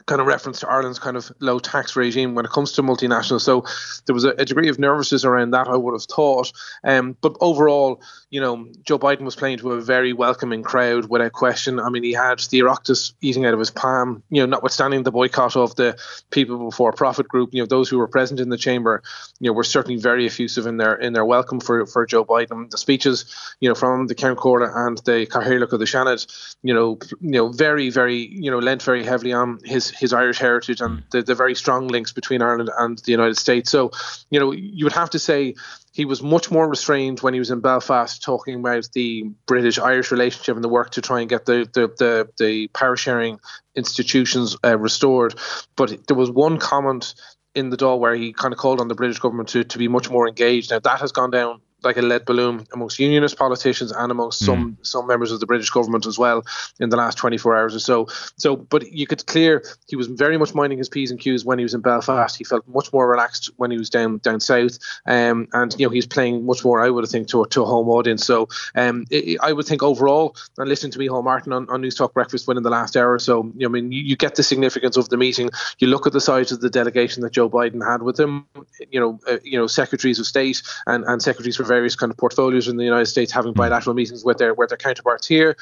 kind 0.06 0.20
of 0.20 0.26
reference 0.26 0.60
to 0.60 0.68
Ireland's 0.68 0.98
kind 0.98 1.16
of 1.16 1.30
low 1.40 1.58
tax 1.58 1.96
regime 1.96 2.34
when 2.34 2.44
it 2.44 2.50
comes 2.52 2.72
to 2.72 2.82
multinationals. 2.82 3.40
So 3.42 3.64
there 4.06 4.14
was 4.14 4.24
a, 4.24 4.30
a 4.30 4.44
degree 4.44 4.68
of 4.68 4.78
nervousness 4.78 5.24
around 5.24 5.50
that, 5.50 5.68
I 5.68 5.76
would 5.76 5.94
have 5.94 6.04
thought. 6.04 6.52
Um, 6.84 7.16
but 7.20 7.36
overall, 7.40 8.00
you 8.30 8.40
know, 8.40 8.68
Joe 8.82 8.98
Biden 8.98 9.22
was 9.22 9.36
playing 9.36 9.58
to 9.58 9.72
a 9.72 9.80
very 9.80 10.12
welcoming 10.12 10.62
crowd 10.62 11.08
without 11.08 11.32
question. 11.32 11.80
I 11.80 11.90
mean, 11.90 12.04
he 12.04 12.12
had 12.12 12.38
the 12.38 12.60
Oireachtas 12.60 13.12
eating 13.20 13.46
out 13.46 13.54
of 13.54 13.58
his 13.58 13.70
palm, 13.70 14.22
you 14.30 14.40
know, 14.42 14.46
notwithstanding 14.46 15.02
the 15.02 15.12
boycott 15.12 15.56
of 15.56 15.74
the 15.76 15.98
People 16.30 16.58
Before 16.58 16.92
Profit 16.92 17.28
group, 17.28 17.50
you 17.52 17.62
know, 17.62 17.66
those 17.66 17.88
who 17.88 17.98
were 17.98 18.08
present 18.08 18.40
in 18.40 18.48
the 18.48 18.56
chamber, 18.56 19.02
you 19.40 19.50
know, 19.50 19.54
were 19.54 19.64
certainly 19.64 20.00
very 20.00 20.26
effusive 20.26 20.66
in 20.66 20.76
their 20.76 20.94
in 20.94 21.12
their 21.12 21.24
welcome 21.24 21.60
for, 21.60 21.86
for 21.86 22.06
Joe 22.06 22.24
Biden. 22.24 22.70
The 22.70 22.78
speeches, 22.78 23.32
you 23.60 23.68
know, 23.68 23.74
from 23.74 24.06
the 24.06 24.14
Count 24.14 24.38
and 24.44 24.98
the 24.98 25.26
Cathaoirleach 25.26 25.72
of 25.72 25.78
the 25.78 25.86
Seanad, 25.86 26.54
you 26.62 26.74
know, 26.74 26.98
you 27.20 27.30
know, 27.30 27.48
very, 27.48 27.90
very, 27.90 28.16
you 28.16 28.50
know, 28.50 28.58
lent 28.58 28.82
very 28.82 29.04
heavily 29.04 29.32
on 29.32 29.58
his 29.64 29.95
his 29.98 30.12
Irish 30.12 30.38
heritage 30.38 30.80
and 30.80 31.02
the, 31.10 31.22
the 31.22 31.34
very 31.34 31.54
strong 31.54 31.88
links 31.88 32.12
between 32.12 32.42
Ireland 32.42 32.70
and 32.78 32.98
the 32.98 33.12
United 33.12 33.36
States. 33.36 33.70
So, 33.70 33.90
you 34.30 34.38
know, 34.38 34.52
you 34.52 34.84
would 34.84 34.92
have 34.92 35.10
to 35.10 35.18
say 35.18 35.54
he 35.92 36.04
was 36.04 36.22
much 36.22 36.50
more 36.50 36.68
restrained 36.68 37.20
when 37.20 37.32
he 37.32 37.40
was 37.40 37.50
in 37.50 37.60
Belfast 37.60 38.22
talking 38.22 38.56
about 38.56 38.88
the 38.92 39.24
British 39.46 39.78
Irish 39.78 40.10
relationship 40.10 40.54
and 40.54 40.62
the 40.62 40.68
work 40.68 40.90
to 40.90 41.00
try 41.00 41.20
and 41.20 41.28
get 41.28 41.46
the 41.46 41.68
the 41.72 41.88
the, 41.98 42.28
the 42.38 42.68
power 42.68 42.96
sharing 42.96 43.40
institutions 43.74 44.56
uh, 44.64 44.78
restored. 44.78 45.34
But 45.74 46.06
there 46.06 46.16
was 46.16 46.30
one 46.30 46.58
comment 46.58 47.14
in 47.54 47.70
the 47.70 47.76
Dáil 47.76 47.98
where 47.98 48.14
he 48.14 48.34
kind 48.34 48.52
of 48.52 48.58
called 48.58 48.80
on 48.80 48.88
the 48.88 48.94
British 48.94 49.18
government 49.18 49.48
to, 49.48 49.64
to 49.64 49.78
be 49.78 49.88
much 49.88 50.10
more 50.10 50.28
engaged. 50.28 50.70
Now 50.70 50.78
that 50.80 51.00
has 51.00 51.12
gone 51.12 51.30
down 51.30 51.62
like 51.86 51.96
a 51.96 52.02
lead 52.02 52.24
balloon 52.24 52.66
amongst 52.72 52.98
unionist 52.98 53.38
politicians 53.38 53.92
and 53.92 54.10
amongst 54.10 54.42
mm. 54.42 54.46
some 54.46 54.78
some 54.82 55.06
members 55.06 55.32
of 55.32 55.40
the 55.40 55.46
British 55.46 55.70
government 55.70 56.06
as 56.06 56.18
well 56.18 56.44
in 56.80 56.90
the 56.90 56.96
last 56.96 57.16
24 57.16 57.56
hours 57.56 57.74
or 57.74 57.78
so. 57.78 58.06
So, 58.36 58.56
but 58.56 58.92
you 58.92 59.06
could 59.06 59.24
clear 59.26 59.62
he 59.88 59.96
was 59.96 60.06
very 60.08 60.36
much 60.36 60.54
minding 60.54 60.78
his 60.78 60.88
p's 60.88 61.10
and 61.10 61.20
q's 61.20 61.44
when 61.44 61.58
he 61.58 61.64
was 61.64 61.74
in 61.74 61.80
Belfast. 61.80 62.36
He 62.36 62.44
felt 62.44 62.66
much 62.68 62.92
more 62.92 63.08
relaxed 63.08 63.50
when 63.56 63.70
he 63.70 63.78
was 63.78 63.90
down 63.90 64.18
down 64.18 64.40
south, 64.40 64.78
um, 65.06 65.48
and 65.52 65.74
you 65.78 65.86
know 65.86 65.90
he's 65.90 66.06
playing 66.06 66.44
much 66.44 66.64
more. 66.64 66.80
I 66.80 66.90
would 66.90 67.08
think 67.08 67.28
to 67.28 67.44
to 67.44 67.62
a 67.62 67.66
home 67.66 67.88
audience. 67.88 68.24
So, 68.24 68.48
um, 68.74 69.06
it, 69.10 69.38
I 69.40 69.52
would 69.52 69.66
think 69.66 69.82
overall, 69.82 70.36
and 70.58 70.68
listening 70.68 70.92
to 70.92 70.98
Micheál 70.98 71.24
Martin 71.24 71.52
on, 71.52 71.68
on 71.70 71.82
Newstalk 71.82 72.12
Breakfast 72.12 72.48
within 72.48 72.62
the 72.62 72.70
last 72.70 72.96
hour 72.96 73.12
or 73.12 73.18
so, 73.18 73.44
you 73.56 73.60
know, 73.60 73.68
I 73.68 73.72
mean, 73.80 73.92
you, 73.92 74.02
you 74.02 74.16
get 74.16 74.34
the 74.34 74.42
significance 74.42 74.96
of 74.96 75.08
the 75.08 75.16
meeting. 75.16 75.50
You 75.78 75.88
look 75.88 76.06
at 76.06 76.12
the 76.12 76.20
size 76.20 76.52
of 76.52 76.60
the 76.60 76.70
delegation 76.70 77.22
that 77.22 77.32
Joe 77.32 77.48
Biden 77.48 77.86
had 77.86 78.02
with 78.02 78.18
him. 78.18 78.46
You 78.90 79.00
know, 79.00 79.20
uh, 79.28 79.38
you 79.44 79.58
know, 79.58 79.66
secretaries 79.66 80.18
of 80.18 80.26
state 80.26 80.62
and 80.86 81.04
and 81.04 81.22
secretaries 81.22 81.56
for 81.56 81.64
various 81.76 81.94
kind 81.94 82.10
of 82.10 82.16
portfolios 82.16 82.68
in 82.68 82.76
the 82.76 82.84
United 82.84 83.06
States 83.06 83.30
having 83.30 83.52
bilateral 83.52 83.94
meetings 83.94 84.24
with 84.24 84.38
their 84.38 84.54
with 84.54 84.70
their 84.70 84.78
counterparts 84.78 85.26
here. 85.26 85.56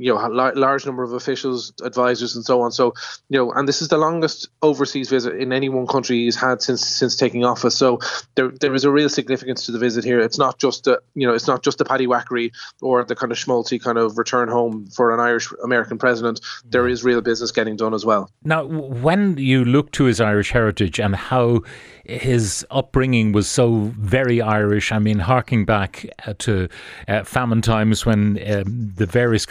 You 0.00 0.14
know, 0.14 0.18
a 0.18 0.52
large 0.54 0.86
number 0.86 1.02
of 1.02 1.12
officials, 1.12 1.72
advisors, 1.82 2.34
and 2.34 2.44
so 2.44 2.62
on. 2.62 2.72
So, 2.72 2.94
you 3.28 3.38
know, 3.38 3.52
and 3.52 3.68
this 3.68 3.82
is 3.82 3.88
the 3.88 3.98
longest 3.98 4.48
overseas 4.62 5.10
visit 5.10 5.36
in 5.36 5.52
any 5.52 5.68
one 5.68 5.86
country 5.86 6.24
he's 6.24 6.36
had 6.36 6.62
since 6.62 6.86
since 6.86 7.14
taking 7.16 7.44
office. 7.44 7.76
So 7.76 7.98
there 8.34 8.48
there 8.48 8.74
is 8.74 8.84
a 8.84 8.90
real 8.90 9.10
significance 9.10 9.66
to 9.66 9.72
the 9.72 9.78
visit 9.78 10.02
here. 10.02 10.18
It's 10.18 10.38
not 10.38 10.58
just 10.58 10.86
a 10.86 11.00
you 11.14 11.26
know, 11.26 11.34
it's 11.34 11.46
not 11.46 11.62
just 11.62 11.76
the 11.78 11.84
paddy 11.84 12.06
whackery 12.06 12.50
or 12.80 13.04
the 13.04 13.14
kind 13.14 13.30
of 13.30 13.38
schmaltzy 13.38 13.82
kind 13.82 13.98
of 13.98 14.16
return 14.16 14.48
home 14.48 14.86
for 14.86 15.12
an 15.12 15.20
Irish 15.20 15.52
American 15.62 15.98
president. 15.98 16.40
There 16.64 16.88
is 16.88 17.04
real 17.04 17.20
business 17.20 17.52
getting 17.52 17.76
done 17.76 17.92
as 17.92 18.06
well. 18.06 18.30
Now, 18.42 18.64
when 18.64 19.36
you 19.36 19.64
look 19.66 19.92
to 19.92 20.04
his 20.04 20.20
Irish 20.20 20.50
heritage 20.50 20.98
and 20.98 21.14
how 21.14 21.62
his 22.10 22.66
upbringing 22.70 23.32
was 23.32 23.48
so 23.48 23.92
very 23.98 24.40
Irish. 24.40 24.92
I 24.92 24.98
mean, 24.98 25.18
harking 25.18 25.64
back 25.64 26.06
uh, 26.26 26.34
to 26.38 26.68
uh, 27.08 27.24
famine 27.24 27.62
times 27.62 28.04
when 28.04 28.38
um, 28.52 28.92
the 28.96 29.06
various 29.06 29.46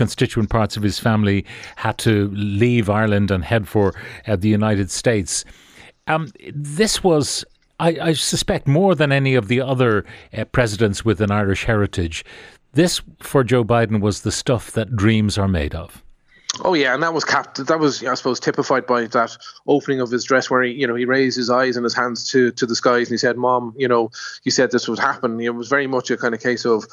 parts 0.48 0.78
of 0.78 0.84
his 0.84 1.00
family 1.00 1.46
had 1.76 1.98
to 2.00 2.30
leave 2.34 2.90
Ireland 2.90 3.32
and 3.32 3.44
head 3.44 3.68
for 3.68 3.94
uh, 4.28 4.36
the 4.36 4.50
United 4.50 4.92
States. 4.92 5.46
Um, 6.08 6.32
this 6.54 7.04
was 7.04 7.46
I, 7.80 7.98
I, 8.02 8.14
suspect 8.14 8.68
more 8.68 8.94
than 8.94 9.12
any 9.12 9.36
of 9.36 9.48
the 9.48 9.62
other 9.62 10.06
uh, 10.38 10.44
presidents 10.46 11.06
with 11.06 11.22
an 11.22 11.32
Irish 11.32 11.64
heritage, 11.64 12.26
this 12.74 13.02
for 13.22 13.44
Joe 13.44 13.64
Biden 13.64 14.02
was 14.02 14.22
the 14.22 14.32
stuff 14.32 14.72
that 14.72 14.96
dreams 14.96 15.38
are 15.38 15.48
made 15.48 15.74
of. 15.74 16.04
Oh 16.66 16.74
yeah, 16.74 16.94
and 16.94 17.04
that 17.04 17.14
was 17.14 17.24
capped. 17.24 17.66
That 17.68 17.80
was, 17.80 18.04
I 18.04 18.16
suppose, 18.16 18.40
typified 18.40 18.86
by 18.88 19.06
that 19.08 19.38
opening 19.68 20.02
of 20.02 20.10
his 20.10 20.24
dress, 20.26 20.50
where 20.50 20.64
he, 20.64 20.72
you 20.72 20.88
know, 20.88 20.96
he 20.96 21.06
raised 21.06 21.38
his 21.38 21.50
eyes 21.50 21.78
and 21.78 21.84
his 21.84 21.94
hands 21.94 22.30
to 22.32 22.52
to 22.54 22.66
the 22.66 22.76
skies, 22.76 23.08
and 23.08 23.14
he 23.14 23.18
said, 23.18 23.38
"Mom, 23.38 23.74
you 23.78 23.88
know," 23.88 24.12
he 24.44 24.50
said 24.50 24.72
this 24.72 24.88
would 24.88 25.00
happen. 25.00 25.40
It 25.40 25.54
was 25.54 25.70
very 25.70 25.86
much 25.86 26.10
a 26.10 26.18
kind 26.18 26.34
of 26.34 26.42
case 26.42 26.66
of, 26.66 26.86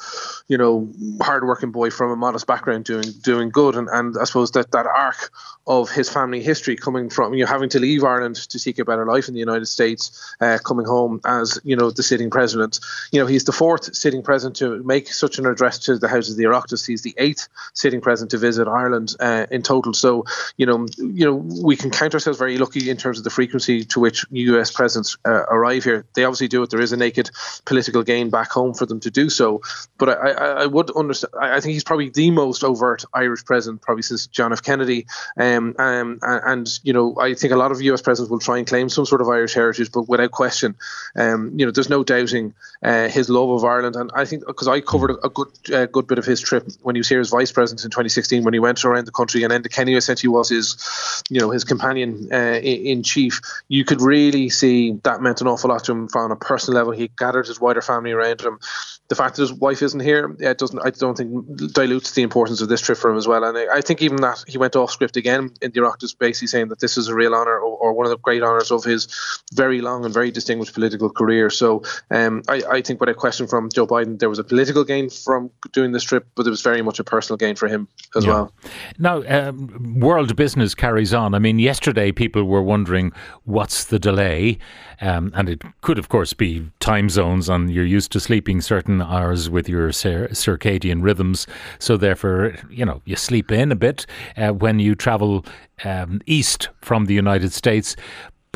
you 0.47 0.57
know, 0.57 0.87
hardworking 1.21 1.71
boy 1.71 1.89
from 1.89 2.11
a 2.11 2.15
modest 2.15 2.45
background 2.45 2.85
doing 2.85 3.11
doing 3.23 3.49
good, 3.49 3.75
and 3.75 3.89
and 3.89 4.15
I 4.19 4.25
suppose 4.25 4.51
that 4.51 4.71
that 4.71 4.85
arc 4.85 5.31
of 5.65 5.89
his 5.89 6.09
family 6.09 6.41
history 6.41 6.77
coming 6.77 7.09
from 7.09 7.33
you 7.33 7.43
know 7.43 7.51
having 7.51 7.69
to 7.69 7.79
leave 7.79 8.03
Ireland 8.03 8.35
to 8.35 8.59
seek 8.59 8.79
a 8.79 8.85
better 8.85 9.05
life 9.05 9.27
in 9.27 9.33
the 9.33 9.39
United 9.39 9.65
States, 9.65 10.35
uh, 10.39 10.59
coming 10.63 10.85
home 10.85 11.19
as 11.25 11.59
you 11.63 11.75
know 11.75 11.89
the 11.89 12.03
sitting 12.03 12.29
president. 12.29 12.79
You 13.11 13.19
know, 13.19 13.27
he's 13.27 13.43
the 13.43 13.51
fourth 13.51 13.95
sitting 13.95 14.21
president 14.21 14.55
to 14.57 14.83
make 14.83 15.11
such 15.11 15.39
an 15.39 15.47
address 15.47 15.79
to 15.79 15.97
the 15.97 16.07
House 16.07 16.29
of 16.29 16.37
the 16.37 16.43
Oireachtas. 16.43 16.85
He's 16.85 17.01
the 17.01 17.15
eighth 17.17 17.49
sitting 17.73 18.01
president 18.01 18.31
to 18.31 18.37
visit 18.37 18.67
Ireland. 18.67 19.15
Uh, 19.19 19.46
in 19.51 19.61
total. 19.61 19.93
So 19.93 20.25
you 20.57 20.65
know, 20.65 20.87
you 20.97 21.25
know, 21.25 21.35
we 21.35 21.75
can 21.75 21.91
count 21.91 22.13
ourselves 22.13 22.39
very 22.39 22.57
lucky 22.57 22.89
in 22.89 22.97
terms 22.97 23.17
of 23.17 23.23
the 23.23 23.29
frequency 23.29 23.85
to 23.85 23.99
which 23.99 24.25
U.S. 24.31 24.71
presidents 24.71 25.17
uh, 25.25 25.45
arrive 25.49 25.83
here. 25.83 26.05
They 26.15 26.23
obviously 26.23 26.47
do 26.47 26.63
it. 26.63 26.69
There 26.69 26.81
is 26.81 26.91
a 26.91 26.97
naked 26.97 27.29
political 27.65 28.03
gain 28.03 28.29
back 28.29 28.51
home 28.51 28.73
for 28.73 28.85
them 28.85 28.99
to 29.01 29.11
do 29.11 29.29
so. 29.29 29.61
But 29.97 30.09
I, 30.09 30.13
I, 30.13 30.63
I 30.63 30.65
would 30.65 30.91
understand. 30.91 31.33
I 31.39 31.59
think 31.59 31.73
he's 31.73 31.83
probably 31.83 32.09
the 32.09 32.31
most 32.31 32.63
overt 32.63 33.05
Irish 33.13 33.45
president, 33.45 33.81
probably 33.81 34.03
since 34.03 34.27
John 34.27 34.53
F. 34.53 34.61
Kennedy. 34.61 35.05
Um, 35.37 35.75
um, 35.79 36.19
and 36.21 36.79
you 36.83 36.93
know, 36.93 37.15
I 37.19 37.33
think 37.33 37.53
a 37.53 37.57
lot 37.57 37.71
of 37.71 37.81
U.S. 37.81 38.01
presidents 38.01 38.29
will 38.29 38.39
try 38.39 38.57
and 38.57 38.67
claim 38.67 38.89
some 38.89 39.05
sort 39.05 39.21
of 39.21 39.29
Irish 39.29 39.53
heritage, 39.53 39.91
but 39.91 40.07
without 40.07 40.31
question, 40.31 40.75
um, 41.15 41.53
you 41.57 41.65
know, 41.65 41.71
there's 41.71 41.89
no 41.89 42.03
doubting 42.03 42.53
uh, 42.83 43.09
his 43.09 43.29
love 43.29 43.49
of 43.49 43.63
Ireland. 43.63 43.95
And 43.95 44.11
I 44.13 44.25
think 44.25 44.45
because 44.45 44.67
I 44.67 44.81
covered 44.81 45.11
a, 45.11 45.25
a 45.25 45.29
good, 45.29 45.47
uh, 45.73 45.85
good 45.87 46.07
bit 46.07 46.19
of 46.19 46.25
his 46.25 46.41
trip 46.41 46.67
when 46.81 46.95
he 46.95 46.99
was 46.99 47.09
here 47.09 47.19
as 47.19 47.29
vice 47.29 47.51
president 47.51 47.85
in 47.85 47.91
2016, 47.91 48.43
when 48.43 48.53
he 48.53 48.59
went 48.59 48.83
around 48.83 49.05
the 49.05 49.11
country 49.11 49.36
and 49.43 49.53
Enda 49.53 49.71
Kenny 49.71 49.95
essentially 49.95 50.29
was 50.29 50.49
his, 50.49 51.23
you 51.29 51.39
know, 51.39 51.51
his 51.51 51.63
companion 51.63 52.29
uh, 52.31 52.59
in 52.59 53.03
chief. 53.03 53.41
You 53.67 53.85
could 53.85 54.01
really 54.01 54.49
see 54.49 54.93
that 55.03 55.21
meant 55.21 55.41
an 55.41 55.47
awful 55.47 55.69
lot 55.69 55.83
to 55.85 55.91
him 55.91 56.07
on 56.15 56.31
a 56.31 56.35
personal 56.35 56.77
level. 56.77 56.93
He 56.93 57.09
gathered 57.17 57.47
his 57.47 57.59
wider 57.59 57.81
family 57.81 58.11
around 58.11 58.41
him. 58.41 58.59
The 59.09 59.15
fact 59.15 59.35
that 59.35 59.43
his 59.43 59.53
wife 59.53 59.81
isn't 59.81 60.01
here, 60.01 60.35
it 60.39 60.57
doesn't. 60.57 60.79
I 60.79 60.89
don't 60.89 61.15
think 61.15 61.73
dilutes 61.73 62.11
the 62.11 62.23
importance 62.23 62.59
of 62.59 62.67
this 62.67 62.81
trip 62.81 62.97
for 62.97 63.09
him 63.09 63.17
as 63.17 63.25
well. 63.25 63.43
And 63.43 63.57
I, 63.57 63.77
I 63.77 63.81
think 63.81 64.01
even 64.01 64.17
that 64.17 64.43
he 64.47 64.57
went 64.57 64.75
off 64.75 64.91
script 64.91 65.15
again 65.15 65.51
in 65.61 65.71
the 65.71 65.79
Oireachtas, 65.79 66.17
basically 66.17 66.47
saying 66.47 66.67
that 66.69 66.81
this 66.81 66.97
is 66.97 67.07
a 67.07 67.15
real 67.15 67.33
honour 67.33 67.57
or, 67.57 67.77
or, 67.77 67.93
one 67.93 68.05
of 68.05 68.09
the 68.09 68.17
great 68.17 68.43
honours 68.43 68.69
of 68.69 68.83
his 68.83 69.07
very 69.53 69.79
long 69.79 70.03
and 70.03 70.13
very 70.13 70.29
distinguished 70.29 70.73
political 70.73 71.09
career. 71.09 71.49
So 71.49 71.83
um, 72.11 72.43
I, 72.49 72.61
I 72.69 72.81
think, 72.81 72.99
without 72.99 73.15
question, 73.15 73.47
from 73.47 73.69
Joe 73.73 73.87
Biden, 73.87 74.19
there 74.19 74.29
was 74.29 74.39
a 74.39 74.43
political 74.43 74.83
gain 74.83 75.09
from 75.09 75.51
doing 75.71 75.93
this 75.93 76.03
trip, 76.03 76.27
but 76.35 76.45
it 76.45 76.49
was 76.49 76.61
very 76.61 76.81
much 76.81 76.99
a 76.99 77.03
personal 77.03 77.37
gain 77.37 77.55
for 77.55 77.67
him 77.67 77.87
as 78.15 78.25
yeah. 78.25 78.31
well. 78.31 78.53
Now, 78.99 79.21
um, 79.27 79.99
world 79.99 80.35
business 80.35 80.73
carries 80.75 81.13
on. 81.13 81.33
I 81.33 81.39
mean, 81.39 81.59
yesterday 81.59 82.11
people 82.11 82.43
were 82.43 82.61
wondering 82.61 83.11
what's 83.45 83.85
the 83.85 83.99
delay, 83.99 84.57
um, 85.01 85.31
and 85.35 85.49
it 85.49 85.61
could, 85.81 85.97
of 85.97 86.09
course, 86.09 86.33
be 86.33 86.69
time 86.79 87.09
zones, 87.09 87.49
and 87.49 87.71
you're 87.71 87.85
used 87.85 88.11
to 88.13 88.19
sleeping 88.19 88.61
certain 88.61 89.01
hours 89.01 89.49
with 89.49 89.69
your 89.69 89.91
cir- 89.91 90.29
circadian 90.29 91.03
rhythms. 91.03 91.47
So 91.79 91.97
therefore, 91.97 92.55
you 92.69 92.85
know, 92.85 93.01
you 93.05 93.15
sleep 93.15 93.51
in 93.51 93.71
a 93.71 93.75
bit 93.75 94.05
uh, 94.35 94.49
when 94.49 94.79
you 94.79 94.95
travel 94.95 95.45
um, 95.83 96.21
east 96.25 96.69
from 96.81 97.05
the 97.05 97.13
United 97.13 97.53
States 97.53 97.95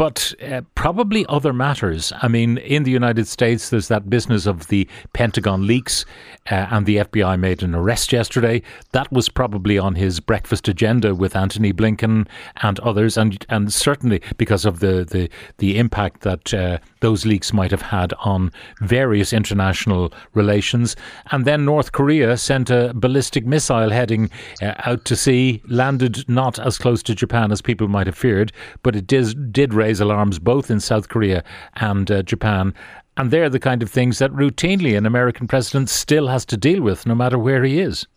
but 0.01 0.34
uh, 0.41 0.62
probably 0.74 1.27
other 1.29 1.53
matters. 1.53 2.12
I 2.24 2.27
mean, 2.27 2.58
in 2.58 2.81
the 2.81 2.89
United 2.89 3.27
States, 3.27 3.70
there's 3.70 3.88
that 3.89 4.10
business 4.10 4.48
of 4.48 4.65
the 4.70 4.88
Pentagon 5.13 5.67
leaks, 5.67 6.05
uh, 6.50 6.65
and 6.72 6.88
the 6.88 6.98
FBI 6.98 7.39
made 7.39 7.62
an 7.62 7.75
arrest 7.75 8.12
yesterday. 8.12 8.63
That 8.93 9.12
was 9.12 9.29
probably 9.29 9.77
on 9.77 9.93
his 9.93 10.20
breakfast 10.20 10.67
agenda 10.67 11.13
with 11.13 11.36
Antony 11.36 11.72
Blinken 11.72 12.27
and 12.63 12.79
others, 12.79 13.15
and 13.15 13.46
and 13.48 13.72
certainly 13.72 14.24
because 14.38 14.65
of 14.65 14.79
the 14.79 15.05
the, 15.08 15.29
the 15.60 15.77
impact 15.77 16.22
that 16.22 16.51
uh, 16.51 16.79
those 17.01 17.27
leaks 17.27 17.53
might 17.53 17.70
have 17.70 17.84
had 17.84 18.12
on 18.22 18.51
various 18.79 19.34
international 19.34 20.12
relations. 20.34 20.96
And 21.29 21.46
then 21.46 21.63
North 21.63 21.91
Korea 21.91 22.38
sent 22.38 22.72
a 22.72 22.91
ballistic 22.96 23.46
missile 23.46 23.91
heading 23.91 24.31
uh, 24.63 24.74
out 24.79 25.05
to 25.05 25.15
sea, 25.15 25.62
landed 25.67 26.27
not 26.27 26.58
as 26.58 26.79
close 26.79 27.03
to 27.03 27.13
Japan 27.13 27.51
as 27.51 27.62
people 27.62 27.88
might 27.88 28.08
have 28.08 28.17
feared, 28.17 28.51
but 28.81 28.96
it 28.96 29.05
did 29.05 29.53
did 29.53 29.75
raise 29.75 29.91
alarms 30.00 30.40
both 30.40 30.72
in 30.72 30.80
South 30.80 31.10
Korea 31.10 31.44
and 31.76 32.10
uh, 32.10 32.24
Japan. 32.24 32.74
And 33.18 33.30
they're 33.30 33.50
the 33.50 33.60
kind 33.60 33.84
of 33.84 33.90
things 33.90 34.20
that 34.20 34.32
routinely 34.32 34.98
an 34.98 35.06
American 35.06 35.48
president 35.48 35.90
still 35.90 36.28
has 36.28 36.46
to 36.46 36.58
deal 36.58 36.82
with, 36.82 37.06
no 37.06 37.14
matter 37.14 37.38
where 37.38 37.64
he 37.64 37.80
is. 37.80 38.08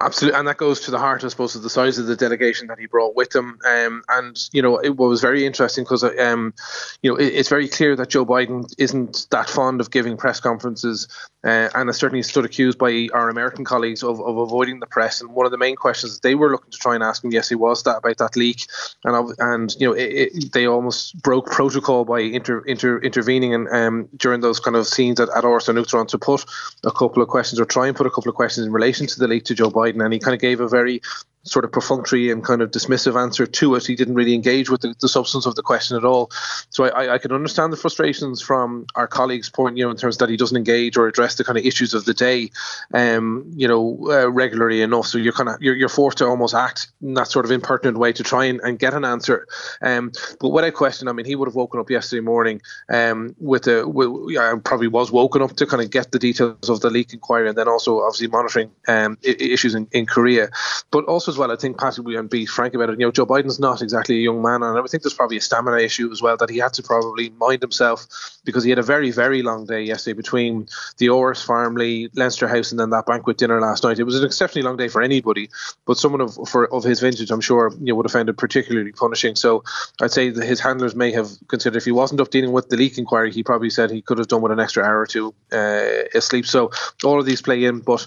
Absolutely, 0.00 0.38
and 0.38 0.48
that 0.48 0.56
goes 0.56 0.80
to 0.80 0.90
the 0.90 0.98
heart, 0.98 1.22
I 1.22 1.28
suppose, 1.28 1.54
of 1.54 1.62
the 1.62 1.70
size 1.70 1.96
of 1.98 2.06
the 2.06 2.16
delegation 2.16 2.66
that 2.66 2.78
he 2.78 2.86
brought 2.86 3.14
with 3.14 3.34
him. 3.34 3.58
Um, 3.64 4.02
and 4.08 4.36
you 4.52 4.60
know, 4.60 4.78
it 4.78 4.96
was 4.96 5.20
very 5.20 5.46
interesting 5.46 5.84
because, 5.84 6.02
um, 6.02 6.54
you 7.02 7.10
know, 7.10 7.16
it, 7.16 7.26
it's 7.26 7.48
very 7.48 7.68
clear 7.68 7.94
that 7.94 8.08
Joe 8.08 8.26
Biden 8.26 8.72
isn't 8.78 9.28
that 9.30 9.48
fond 9.48 9.80
of 9.80 9.90
giving 9.90 10.16
press 10.16 10.40
conferences 10.40 11.06
uh, 11.44 11.68
and 11.74 11.88
has 11.88 11.96
certainly 11.96 12.22
stood 12.22 12.44
accused 12.44 12.78
by 12.78 13.08
our 13.12 13.28
American 13.28 13.64
colleagues 13.64 14.02
of, 14.02 14.20
of 14.20 14.36
avoiding 14.36 14.80
the 14.80 14.86
press. 14.86 15.20
And 15.20 15.30
one 15.32 15.46
of 15.46 15.52
the 15.52 15.58
main 15.58 15.76
questions 15.76 16.20
they 16.20 16.34
were 16.34 16.50
looking 16.50 16.70
to 16.70 16.78
try 16.78 16.94
and 16.94 17.02
ask 17.02 17.24
him, 17.24 17.32
yes, 17.32 17.48
he 17.48 17.54
was 17.54 17.82
that 17.82 17.98
about 17.98 18.18
that 18.18 18.36
leak, 18.36 18.66
and 19.04 19.34
and 19.38 19.74
you 19.78 19.88
know 19.88 19.94
it, 19.94 20.34
it, 20.34 20.52
they 20.52 20.66
almost 20.66 21.20
broke 21.22 21.50
protocol 21.50 22.04
by 22.04 22.20
inter, 22.20 22.60
inter, 22.60 22.98
intervening 22.98 23.54
and 23.54 23.68
um, 23.68 24.08
during 24.16 24.40
those 24.40 24.60
kind 24.60 24.76
of 24.76 24.86
scenes 24.86 25.20
at, 25.20 25.28
at 25.30 25.44
an 25.44 25.50
Uachtaráin 25.50 26.08
to 26.08 26.18
put 26.18 26.44
a 26.84 26.90
couple 26.90 27.22
of 27.22 27.28
questions 27.28 27.60
or 27.60 27.64
try 27.64 27.86
and 27.86 27.96
put 27.96 28.06
a 28.06 28.10
couple 28.10 28.28
of 28.28 28.36
questions 28.36 28.66
in 28.66 28.72
relation 28.72 29.06
to 29.06 29.18
the 29.18 29.28
leak 29.28 29.44
to 29.44 29.54
Joe 29.54 29.70
Biden, 29.70 30.04
and 30.04 30.12
he 30.12 30.18
kind 30.18 30.34
of 30.34 30.40
gave 30.40 30.60
a 30.60 30.68
very 30.68 31.00
sort 31.44 31.64
of 31.64 31.72
perfunctory 31.72 32.30
and 32.30 32.44
kind 32.44 32.62
of 32.62 32.70
dismissive 32.70 33.20
answer 33.20 33.46
to 33.46 33.74
it. 33.74 33.86
He 33.86 33.96
didn't 33.96 34.14
really 34.14 34.34
engage 34.34 34.70
with 34.70 34.82
the, 34.82 34.94
the 35.00 35.08
substance 35.08 35.44
of 35.44 35.56
the 35.56 35.62
question 35.62 35.96
at 35.96 36.04
all. 36.04 36.30
So 36.70 36.84
I, 36.84 37.14
I, 37.14 37.18
can 37.18 37.32
understand 37.32 37.72
the 37.72 37.76
frustrations 37.76 38.40
from 38.40 38.86
our 38.94 39.08
colleagues' 39.08 39.50
point, 39.50 39.76
you 39.76 39.84
know, 39.84 39.90
in 39.90 39.96
terms 39.96 40.18
that 40.18 40.28
he 40.28 40.36
doesn't 40.36 40.56
engage 40.56 40.96
or 40.96 41.08
address 41.08 41.34
the 41.34 41.44
kind 41.44 41.58
of 41.58 41.64
issues 41.64 41.94
of 41.94 42.04
the 42.04 42.14
day, 42.14 42.50
um, 42.94 43.44
you 43.56 43.66
know, 43.66 43.98
uh, 44.10 44.30
regularly 44.30 44.82
enough. 44.82 45.06
So 45.06 45.18
you're 45.18 45.32
kind 45.32 45.48
of 45.48 45.60
you're, 45.60 45.74
you're 45.74 45.88
forced 45.88 46.18
to 46.18 46.26
almost 46.26 46.54
act 46.54 46.92
in 47.02 47.14
that 47.14 47.26
sort 47.26 47.44
of 47.44 47.50
impertinent 47.50 47.98
way 47.98 48.12
to 48.12 48.22
try 48.22 48.44
and, 48.44 48.60
and 48.60 48.78
get 48.78 48.94
an 48.94 49.04
answer. 49.04 49.46
Um, 49.80 50.12
but 50.40 50.50
without 50.50 50.74
question, 50.74 51.08
I 51.08 51.12
mean, 51.12 51.26
he 51.26 51.34
would 51.34 51.48
have 51.48 51.56
woken 51.56 51.80
up 51.80 51.90
yesterday 51.90 52.20
morning 52.20 52.62
um, 52.88 53.34
with 53.40 53.66
a 53.66 53.88
with, 53.88 54.30
yeah, 54.32 54.54
probably 54.62 54.88
was 54.88 55.10
woken 55.10 55.42
up 55.42 55.56
to 55.56 55.66
kind 55.66 55.82
of 55.82 55.90
get 55.90 56.12
the 56.12 56.20
details 56.20 56.68
of 56.68 56.80
the 56.80 56.90
leak 56.90 57.12
inquiry 57.12 57.48
and 57.48 57.58
then 57.58 57.66
also 57.66 58.00
obviously 58.00 58.28
monitoring 58.28 58.70
um, 58.86 59.18
issues 59.22 59.74
in, 59.74 59.88
in 59.90 60.06
Korea, 60.06 60.48
but 60.92 61.04
also 61.06 61.31
as 61.32 61.38
well. 61.38 61.50
I 61.50 61.56
think 61.56 61.78
Pat 61.78 61.98
will 61.98 62.22
be 62.24 62.46
frank 62.46 62.74
about 62.74 62.90
it. 62.90 63.00
You 63.00 63.06
know, 63.06 63.10
Joe 63.10 63.26
Biden's 63.26 63.58
not 63.58 63.82
exactly 63.82 64.16
a 64.16 64.20
young 64.20 64.42
man, 64.42 64.62
and 64.62 64.78
I 64.78 64.82
think 64.82 65.02
there's 65.02 65.14
probably 65.14 65.38
a 65.38 65.40
stamina 65.40 65.78
issue 65.78 66.10
as 66.12 66.22
well 66.22 66.36
that 66.36 66.50
he 66.50 66.58
had 66.58 66.72
to 66.74 66.82
probably 66.82 67.30
mind 67.30 67.62
himself 67.62 68.06
because 68.44 68.64
he 68.64 68.70
had 68.70 68.78
a 68.78 68.82
very 68.82 69.10
very 69.10 69.42
long 69.42 69.66
day 69.66 69.82
yesterday 69.82 70.14
between 70.14 70.68
the 70.98 71.06
Áras 71.06 71.44
Farmleigh, 71.44 72.10
Leinster 72.14 72.48
House, 72.48 72.70
and 72.70 72.78
then 72.78 72.90
that 72.90 73.06
banquet 73.06 73.38
dinner 73.38 73.60
last 73.60 73.84
night. 73.84 73.98
It 73.98 74.04
was 74.04 74.18
an 74.18 74.24
exceptionally 74.24 74.64
long 74.64 74.76
day 74.76 74.88
for 74.88 75.02
anybody, 75.02 75.48
but 75.86 75.98
someone 75.98 76.20
of 76.20 76.34
for 76.48 76.72
of 76.72 76.84
his 76.84 77.00
vintage, 77.00 77.30
I'm 77.30 77.40
sure, 77.40 77.72
you 77.80 77.86
know, 77.86 77.94
would 77.96 78.06
have 78.06 78.12
found 78.12 78.28
it 78.28 78.36
particularly 78.36 78.92
punishing. 78.92 79.34
So 79.34 79.64
I'd 80.00 80.12
say 80.12 80.30
that 80.30 80.44
his 80.44 80.60
handlers 80.60 80.94
may 80.94 81.12
have 81.12 81.28
considered 81.48 81.78
if 81.78 81.84
he 81.84 81.92
wasn't 81.92 82.20
up 82.20 82.30
dealing 82.30 82.52
with 82.52 82.68
the 82.68 82.76
leak 82.76 82.98
inquiry, 82.98 83.32
he 83.32 83.42
probably 83.42 83.70
said 83.70 83.90
he 83.90 84.02
could 84.02 84.18
have 84.18 84.28
done 84.28 84.42
with 84.42 84.52
an 84.52 84.60
extra 84.60 84.84
hour 84.84 85.00
or 85.00 85.06
two 85.06 85.34
uh, 85.52 86.04
asleep. 86.14 86.46
So 86.46 86.70
all 87.04 87.18
of 87.18 87.26
these 87.26 87.42
play 87.42 87.64
in, 87.64 87.80
but 87.80 88.06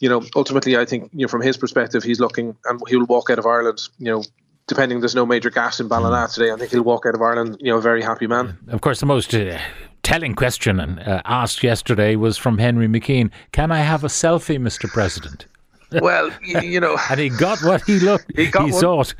you 0.00 0.08
know, 0.08 0.22
ultimately, 0.34 0.76
I 0.76 0.84
think 0.84 1.10
you 1.12 1.22
know 1.22 1.28
from 1.28 1.42
his 1.42 1.56
perspective, 1.56 2.02
he's 2.02 2.20
looking 2.20 2.56
and 2.66 2.80
he'll 2.88 3.06
walk 3.06 3.30
out 3.30 3.38
of 3.38 3.46
Ireland, 3.46 3.80
you 3.98 4.10
know, 4.10 4.22
depending 4.66 5.00
there's 5.00 5.14
no 5.14 5.26
major 5.26 5.50
gas 5.50 5.80
in 5.80 5.88
Ballina 5.88 6.28
today, 6.32 6.52
I 6.52 6.56
think 6.56 6.70
he'll 6.70 6.82
walk 6.82 7.06
out 7.06 7.14
of 7.14 7.22
Ireland, 7.22 7.56
you 7.60 7.70
know, 7.70 7.78
a 7.78 7.82
very 7.82 8.02
happy 8.02 8.26
man. 8.26 8.58
Of 8.68 8.80
course, 8.80 9.00
the 9.00 9.06
most 9.06 9.34
uh, 9.34 9.58
telling 10.02 10.34
question 10.34 10.80
uh, 10.80 11.22
asked 11.24 11.62
yesterday 11.62 12.16
was 12.16 12.36
from 12.36 12.58
Henry 12.58 12.88
McKean: 12.88 13.30
"Can 13.52 13.70
I 13.70 13.80
have 13.80 14.04
a 14.04 14.08
selfie, 14.08 14.58
Mr. 14.58 14.88
President?" 14.88 15.46
Well, 15.92 16.30
you 16.42 16.80
know, 16.80 16.96
and 17.10 17.20
he 17.20 17.28
got 17.28 17.62
what 17.62 17.82
he 17.82 17.98
looked. 17.98 18.32
He, 18.36 18.46
got 18.50 18.66
he 18.66 18.72
sought. 18.72 19.14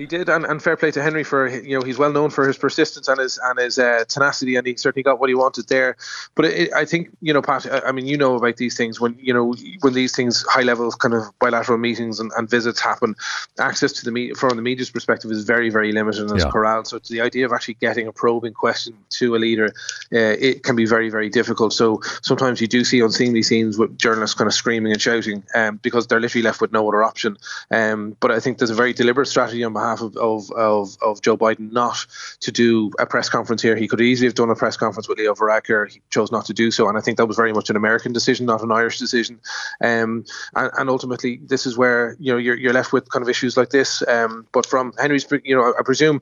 He 0.00 0.06
did, 0.06 0.30
and, 0.30 0.46
and 0.46 0.62
fair 0.62 0.78
play 0.78 0.90
to 0.92 1.02
Henry 1.02 1.22
for 1.24 1.46
you 1.46 1.78
know 1.78 1.84
he's 1.84 1.98
well 1.98 2.10
known 2.10 2.30
for 2.30 2.48
his 2.48 2.56
persistence 2.56 3.06
and 3.06 3.20
his 3.20 3.38
and 3.44 3.58
his 3.58 3.78
uh, 3.78 4.04
tenacity, 4.08 4.56
and 4.56 4.66
he 4.66 4.74
certainly 4.74 5.02
got 5.02 5.20
what 5.20 5.28
he 5.28 5.34
wanted 5.34 5.68
there. 5.68 5.98
But 6.34 6.46
it, 6.46 6.72
I 6.72 6.86
think 6.86 7.10
you 7.20 7.34
know, 7.34 7.42
Pat. 7.42 7.66
I 7.86 7.92
mean, 7.92 8.06
you 8.06 8.16
know 8.16 8.34
about 8.34 8.56
these 8.56 8.78
things 8.78 8.98
when 8.98 9.14
you 9.20 9.34
know 9.34 9.54
when 9.82 9.92
these 9.92 10.16
things, 10.16 10.42
high 10.48 10.62
level 10.62 10.90
kind 10.92 11.12
of 11.12 11.24
bilateral 11.38 11.76
meetings 11.76 12.18
and, 12.18 12.32
and 12.38 12.48
visits 12.48 12.80
happen. 12.80 13.14
Access 13.58 13.92
to 13.92 14.06
the 14.06 14.10
media 14.10 14.34
from 14.36 14.56
the 14.56 14.62
media's 14.62 14.88
perspective 14.88 15.30
is 15.30 15.44
very 15.44 15.68
very 15.68 15.92
limited 15.92 16.30
and 16.30 16.40
yeah. 16.40 16.48
corralled. 16.48 16.86
So 16.86 16.98
the 16.98 17.20
idea 17.20 17.44
of 17.44 17.52
actually 17.52 17.74
getting 17.74 18.06
a 18.06 18.12
probing 18.12 18.54
question 18.54 18.96
to 19.18 19.36
a 19.36 19.38
leader, 19.38 19.66
uh, 20.14 20.34
it 20.40 20.62
can 20.62 20.76
be 20.76 20.86
very 20.86 21.10
very 21.10 21.28
difficult. 21.28 21.74
So 21.74 22.00
sometimes 22.22 22.62
you 22.62 22.68
do 22.68 22.84
see 22.84 23.00
unseemly 23.00 23.42
scenes 23.42 23.76
with 23.76 23.98
journalists 23.98 24.34
kind 24.34 24.48
of 24.48 24.54
screaming 24.54 24.92
and 24.92 25.02
shouting 25.02 25.44
um, 25.54 25.76
because 25.76 26.06
they're 26.06 26.20
literally 26.20 26.44
left 26.44 26.62
with 26.62 26.72
no 26.72 26.88
other 26.88 27.04
option. 27.04 27.36
Um, 27.70 28.16
but 28.18 28.30
I 28.30 28.40
think 28.40 28.56
there's 28.56 28.70
a 28.70 28.74
very 28.74 28.94
deliberate 28.94 29.26
strategy 29.26 29.62
on 29.62 29.74
behalf 29.74 29.89
behalf 29.90 30.02
of, 30.02 30.16
of, 30.16 30.50
of, 30.52 30.96
of, 31.02 31.22
Joe 31.22 31.36
Biden 31.36 31.72
not 31.72 32.06
to 32.40 32.52
do 32.52 32.90
a 32.98 33.06
press 33.06 33.28
conference 33.28 33.62
here. 33.62 33.76
He 33.76 33.88
could 33.88 34.00
easily 34.00 34.26
have 34.28 34.34
done 34.34 34.50
a 34.50 34.54
press 34.54 34.76
conference 34.76 35.08
with 35.08 35.18
Leo 35.18 35.34
Varadkar. 35.34 35.92
He 35.92 36.00
chose 36.10 36.32
not 36.32 36.46
to 36.46 36.52
do 36.52 36.70
so, 36.70 36.88
and 36.88 36.96
I 36.96 37.00
think 37.00 37.18
that 37.18 37.26
was 37.26 37.36
very 37.36 37.52
much 37.52 37.70
an 37.70 37.76
American 37.76 38.12
decision, 38.12 38.46
not 38.46 38.62
an 38.62 38.72
Irish 38.72 38.98
decision. 38.98 39.40
Um, 39.80 40.24
and, 40.54 40.70
and 40.78 40.90
ultimately, 40.90 41.40
this 41.42 41.66
is 41.66 41.76
where 41.76 42.16
you 42.18 42.32
know 42.32 42.38
you're, 42.38 42.56
you're 42.56 42.72
left 42.72 42.92
with 42.92 43.10
kind 43.10 43.22
of 43.22 43.28
issues 43.28 43.56
like 43.56 43.70
this. 43.70 44.06
Um, 44.08 44.46
but 44.52 44.66
from 44.66 44.92
Henry's, 44.98 45.26
you 45.44 45.56
know, 45.56 45.74
I 45.78 45.82
presume 45.82 46.20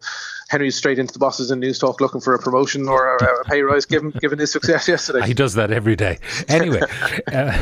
Henry's 0.48 0.76
straight 0.76 0.98
into 0.98 1.12
the 1.12 1.18
bosses 1.18 1.50
in 1.50 1.60
Newstalk 1.60 2.00
looking 2.00 2.20
for 2.20 2.34
a 2.34 2.38
promotion 2.38 2.88
or 2.88 3.16
a, 3.16 3.24
a 3.24 3.44
pay 3.44 3.62
rise, 3.62 3.84
given 3.84 4.10
given 4.20 4.38
his 4.38 4.50
success 4.50 4.88
yesterday. 4.88 5.26
He 5.26 5.34
does 5.34 5.54
that 5.54 5.70
every 5.70 5.96
day. 5.96 6.18
Anyway, 6.48 6.80
uh, 7.32 7.56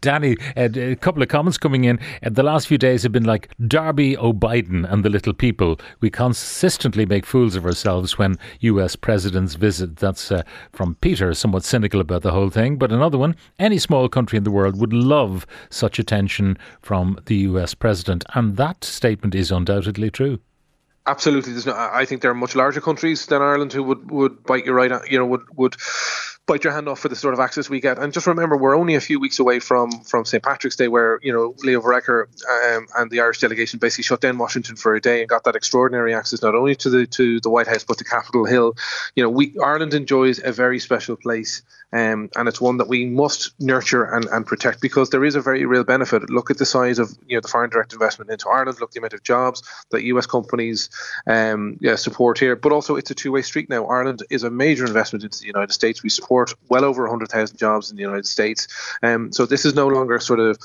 Danny, 0.00 0.36
uh, 0.56 0.68
a 0.74 0.96
couple 0.96 1.22
of 1.22 1.28
comments 1.28 1.58
coming 1.58 1.84
in. 1.84 1.98
Uh, 2.22 2.30
the 2.30 2.42
last 2.42 2.66
few 2.66 2.78
days 2.78 3.02
have 3.02 3.12
been 3.12 3.24
like 3.24 3.50
Darby 3.66 4.16
O'Biden 4.16 4.90
and 4.90 5.04
the 5.04 5.10
little 5.10 5.32
people. 5.32 5.45
We 6.00 6.10
consistently 6.10 7.06
make 7.06 7.26
fools 7.26 7.56
of 7.56 7.64
ourselves 7.64 8.18
when 8.18 8.36
U.S. 8.60 8.96
presidents 8.96 9.54
visit. 9.54 9.96
That's 9.96 10.32
uh, 10.32 10.42
from 10.72 10.96
Peter, 10.96 11.34
somewhat 11.34 11.64
cynical 11.64 12.00
about 12.00 12.22
the 12.22 12.32
whole 12.32 12.50
thing. 12.50 12.76
But 12.76 12.92
another 12.92 13.18
one: 13.18 13.36
any 13.58 13.78
small 13.78 14.08
country 14.08 14.36
in 14.36 14.44
the 14.44 14.50
world 14.50 14.80
would 14.80 14.92
love 14.92 15.46
such 15.70 15.98
attention 15.98 16.58
from 16.82 17.18
the 17.26 17.36
U.S. 17.50 17.74
president, 17.74 18.24
and 18.34 18.56
that 18.56 18.84
statement 18.84 19.34
is 19.34 19.50
undoubtedly 19.50 20.10
true. 20.10 20.38
Absolutely, 21.06 21.52
no. 21.64 21.72
I 21.76 22.04
think 22.04 22.22
there 22.22 22.32
are 22.32 22.34
much 22.34 22.56
larger 22.56 22.80
countries 22.80 23.26
than 23.26 23.40
Ireland 23.40 23.72
who 23.72 23.82
would 23.84 24.10
would 24.10 24.42
bite 24.44 24.64
your 24.64 24.74
right. 24.74 24.90
You 25.08 25.18
know, 25.18 25.26
would 25.26 25.42
would 25.56 25.76
bite 26.46 26.62
your 26.62 26.72
hand 26.72 26.88
off 26.88 27.00
for 27.00 27.08
the 27.08 27.16
sort 27.16 27.34
of 27.34 27.40
access 27.40 27.68
we 27.68 27.80
get. 27.80 27.98
And 27.98 28.12
just 28.12 28.26
remember, 28.26 28.56
we're 28.56 28.76
only 28.76 28.94
a 28.94 29.00
few 29.00 29.18
weeks 29.18 29.38
away 29.38 29.58
from 29.58 29.90
from 30.02 30.24
St 30.24 30.42
Patrick's 30.42 30.76
Day, 30.76 30.88
where 30.88 31.18
you 31.22 31.32
know 31.32 31.54
Leo 31.58 31.80
Varadkar 31.80 32.26
um, 32.76 32.86
and 32.96 33.10
the 33.10 33.20
Irish 33.20 33.40
delegation 33.40 33.78
basically 33.78 34.04
shut 34.04 34.20
down 34.20 34.38
Washington 34.38 34.76
for 34.76 34.94
a 34.94 35.00
day 35.00 35.20
and 35.20 35.28
got 35.28 35.44
that 35.44 35.56
extraordinary 35.56 36.14
access 36.14 36.42
not 36.42 36.54
only 36.54 36.74
to 36.76 36.90
the 36.90 37.06
to 37.06 37.40
the 37.40 37.50
White 37.50 37.66
House 37.66 37.84
but 37.84 37.98
to 37.98 38.04
Capitol 38.04 38.44
Hill. 38.44 38.76
You 39.14 39.24
know, 39.24 39.30
we 39.30 39.54
Ireland 39.62 39.94
enjoys 39.94 40.40
a 40.42 40.52
very 40.52 40.78
special 40.78 41.16
place 41.16 41.62
um, 41.92 42.30
and 42.36 42.48
it's 42.48 42.60
one 42.60 42.78
that 42.78 42.88
we 42.88 43.06
must 43.06 43.54
nurture 43.60 44.04
and, 44.04 44.24
and 44.26 44.44
protect 44.44 44.80
because 44.80 45.10
there 45.10 45.24
is 45.24 45.36
a 45.36 45.40
very 45.40 45.64
real 45.66 45.84
benefit. 45.84 46.28
Look 46.30 46.50
at 46.50 46.58
the 46.58 46.66
size 46.66 46.98
of 46.98 47.16
you 47.26 47.36
know 47.36 47.40
the 47.40 47.48
foreign 47.48 47.70
direct 47.70 47.92
investment 47.92 48.30
into 48.30 48.48
Ireland. 48.48 48.80
Look 48.80 48.90
at 48.90 48.94
the 48.94 49.00
amount 49.00 49.14
of 49.14 49.22
jobs 49.22 49.62
that 49.90 50.02
U.S. 50.02 50.26
companies 50.26 50.90
um, 51.26 51.78
yeah, 51.80 51.94
support 51.94 52.38
here. 52.38 52.56
But 52.56 52.72
also, 52.72 52.96
it's 52.96 53.10
a 53.10 53.14
two-way 53.14 53.42
street 53.42 53.70
now. 53.70 53.86
Ireland 53.86 54.22
is 54.30 54.42
a 54.42 54.50
major 54.50 54.84
investment 54.84 55.24
into 55.24 55.38
the 55.38 55.46
United 55.46 55.72
States. 55.72 56.02
We 56.02 56.10
support 56.10 56.54
well 56.68 56.84
over 56.84 57.02
100,000 57.02 57.56
jobs 57.56 57.90
in 57.90 57.96
the 57.96 58.02
United 58.02 58.26
States. 58.26 58.66
Um, 59.02 59.32
so 59.32 59.46
this 59.46 59.64
is 59.64 59.74
no 59.74 59.86
longer 59.86 60.18
sort 60.18 60.40
of 60.40 60.58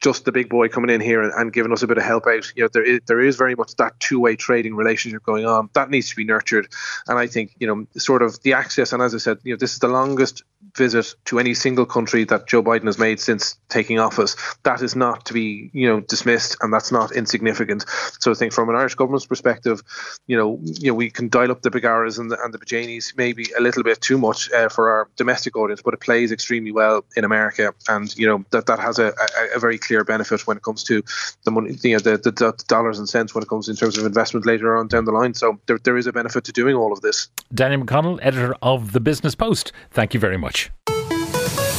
just 0.00 0.24
the 0.24 0.32
big 0.32 0.48
boy 0.48 0.68
coming 0.68 0.90
in 0.90 1.00
here 1.00 1.22
and, 1.22 1.32
and, 1.32 1.52
giving 1.52 1.72
us 1.72 1.82
a 1.82 1.86
bit 1.86 1.98
of 1.98 2.04
help 2.04 2.26
out. 2.26 2.52
You 2.54 2.64
know, 2.64 2.68
there 2.72 2.84
is 2.84 3.00
there 3.06 3.20
is 3.20 3.36
very 3.36 3.54
much 3.54 3.74
that 3.76 3.98
two 3.98 4.20
way 4.20 4.36
trading 4.36 4.76
relationship 4.76 5.22
going 5.22 5.44
on. 5.44 5.70
That 5.72 5.90
needs 5.90 6.10
to 6.10 6.16
be 6.16 6.24
nurtured, 6.24 6.68
and 7.06 7.18
I 7.18 7.26
think 7.26 7.54
you 7.58 7.66
know, 7.66 7.86
sort 7.96 8.22
of 8.22 8.40
the 8.42 8.52
access. 8.52 8.92
And 8.92 9.02
as 9.02 9.14
I 9.14 9.18
said, 9.18 9.38
you 9.42 9.52
know, 9.52 9.58
this 9.58 9.72
is 9.72 9.78
the 9.80 9.88
longest 9.88 10.42
visit 10.76 11.14
to 11.24 11.38
any 11.38 11.54
single 11.54 11.86
country 11.86 12.24
that 12.24 12.46
Joe 12.46 12.62
Biden 12.62 12.86
has 12.86 12.98
made 12.98 13.20
since 13.20 13.56
taking 13.68 13.98
office. 13.98 14.36
That 14.64 14.82
is 14.82 14.94
not 14.94 15.24
to 15.26 15.32
be 15.32 15.70
you 15.72 15.88
know 15.88 16.00
dismissed, 16.00 16.56
and 16.60 16.72
that's 16.72 16.92
not 16.92 17.12
insignificant. 17.12 17.84
So 18.20 18.30
I 18.30 18.34
think 18.34 18.52
from 18.52 18.68
an 18.68 18.76
Irish 18.76 18.94
government's 18.94 19.26
perspective, 19.26 19.82
you 20.26 20.36
know, 20.36 20.58
you 20.62 20.88
know, 20.88 20.94
we 20.94 21.10
can 21.10 21.28
dial 21.28 21.50
up 21.50 21.62
the 21.62 21.70
Bigaras 21.70 22.18
and 22.18 22.30
the 22.30 22.38
and 22.42 22.54
the 22.54 22.58
Bajanis 22.58 23.16
maybe 23.16 23.46
a 23.56 23.60
little 23.60 23.82
bit 23.82 24.00
too 24.00 24.18
much 24.18 24.50
uh, 24.52 24.68
for 24.68 24.90
our 24.90 25.08
domestic 25.16 25.56
audience, 25.56 25.82
but 25.82 25.94
it 25.94 26.00
plays 26.00 26.30
extremely 26.30 26.72
well 26.72 27.04
in 27.16 27.24
America, 27.24 27.74
and 27.88 28.16
you 28.16 28.26
know 28.26 28.44
that 28.50 28.66
that 28.66 28.78
has 28.78 28.98
a, 28.98 29.08
a, 29.08 29.56
a 29.56 29.58
very 29.58 29.78
clear 29.88 30.04
benefit 30.04 30.46
when 30.46 30.56
it 30.56 30.62
comes 30.62 30.84
to 30.84 31.02
the 31.44 31.50
money, 31.50 31.76
you 31.82 31.92
know, 31.92 31.98
the, 31.98 32.18
the, 32.18 32.30
the 32.30 32.64
dollars 32.68 32.98
and 32.98 33.08
cents 33.08 33.34
when 33.34 33.42
it 33.42 33.48
comes 33.48 33.68
in 33.68 33.76
terms 33.76 33.98
of 33.98 34.04
investment 34.04 34.46
later 34.46 34.76
on 34.76 34.86
down 34.86 35.04
the 35.06 35.12
line. 35.12 35.34
So 35.34 35.58
there, 35.66 35.78
there 35.78 35.96
is 35.96 36.06
a 36.06 36.12
benefit 36.12 36.44
to 36.44 36.52
doing 36.52 36.76
all 36.76 36.92
of 36.92 37.00
this. 37.00 37.28
Daniel 37.52 37.82
McConnell, 37.82 38.18
editor 38.22 38.54
of 38.62 38.92
the 38.92 39.00
Business 39.00 39.34
Post. 39.34 39.72
Thank 39.90 40.14
you 40.14 40.20
very 40.20 40.36
much. 40.36 40.70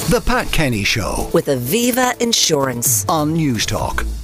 The 0.10 0.24
Pat 0.25 0.51
Kenny 0.51 0.84
Show 0.84 1.30
with 1.34 1.46
Aviva 1.46 2.20
Insurance 2.20 3.06
on 3.08 3.36
Newstalk. 3.36 4.19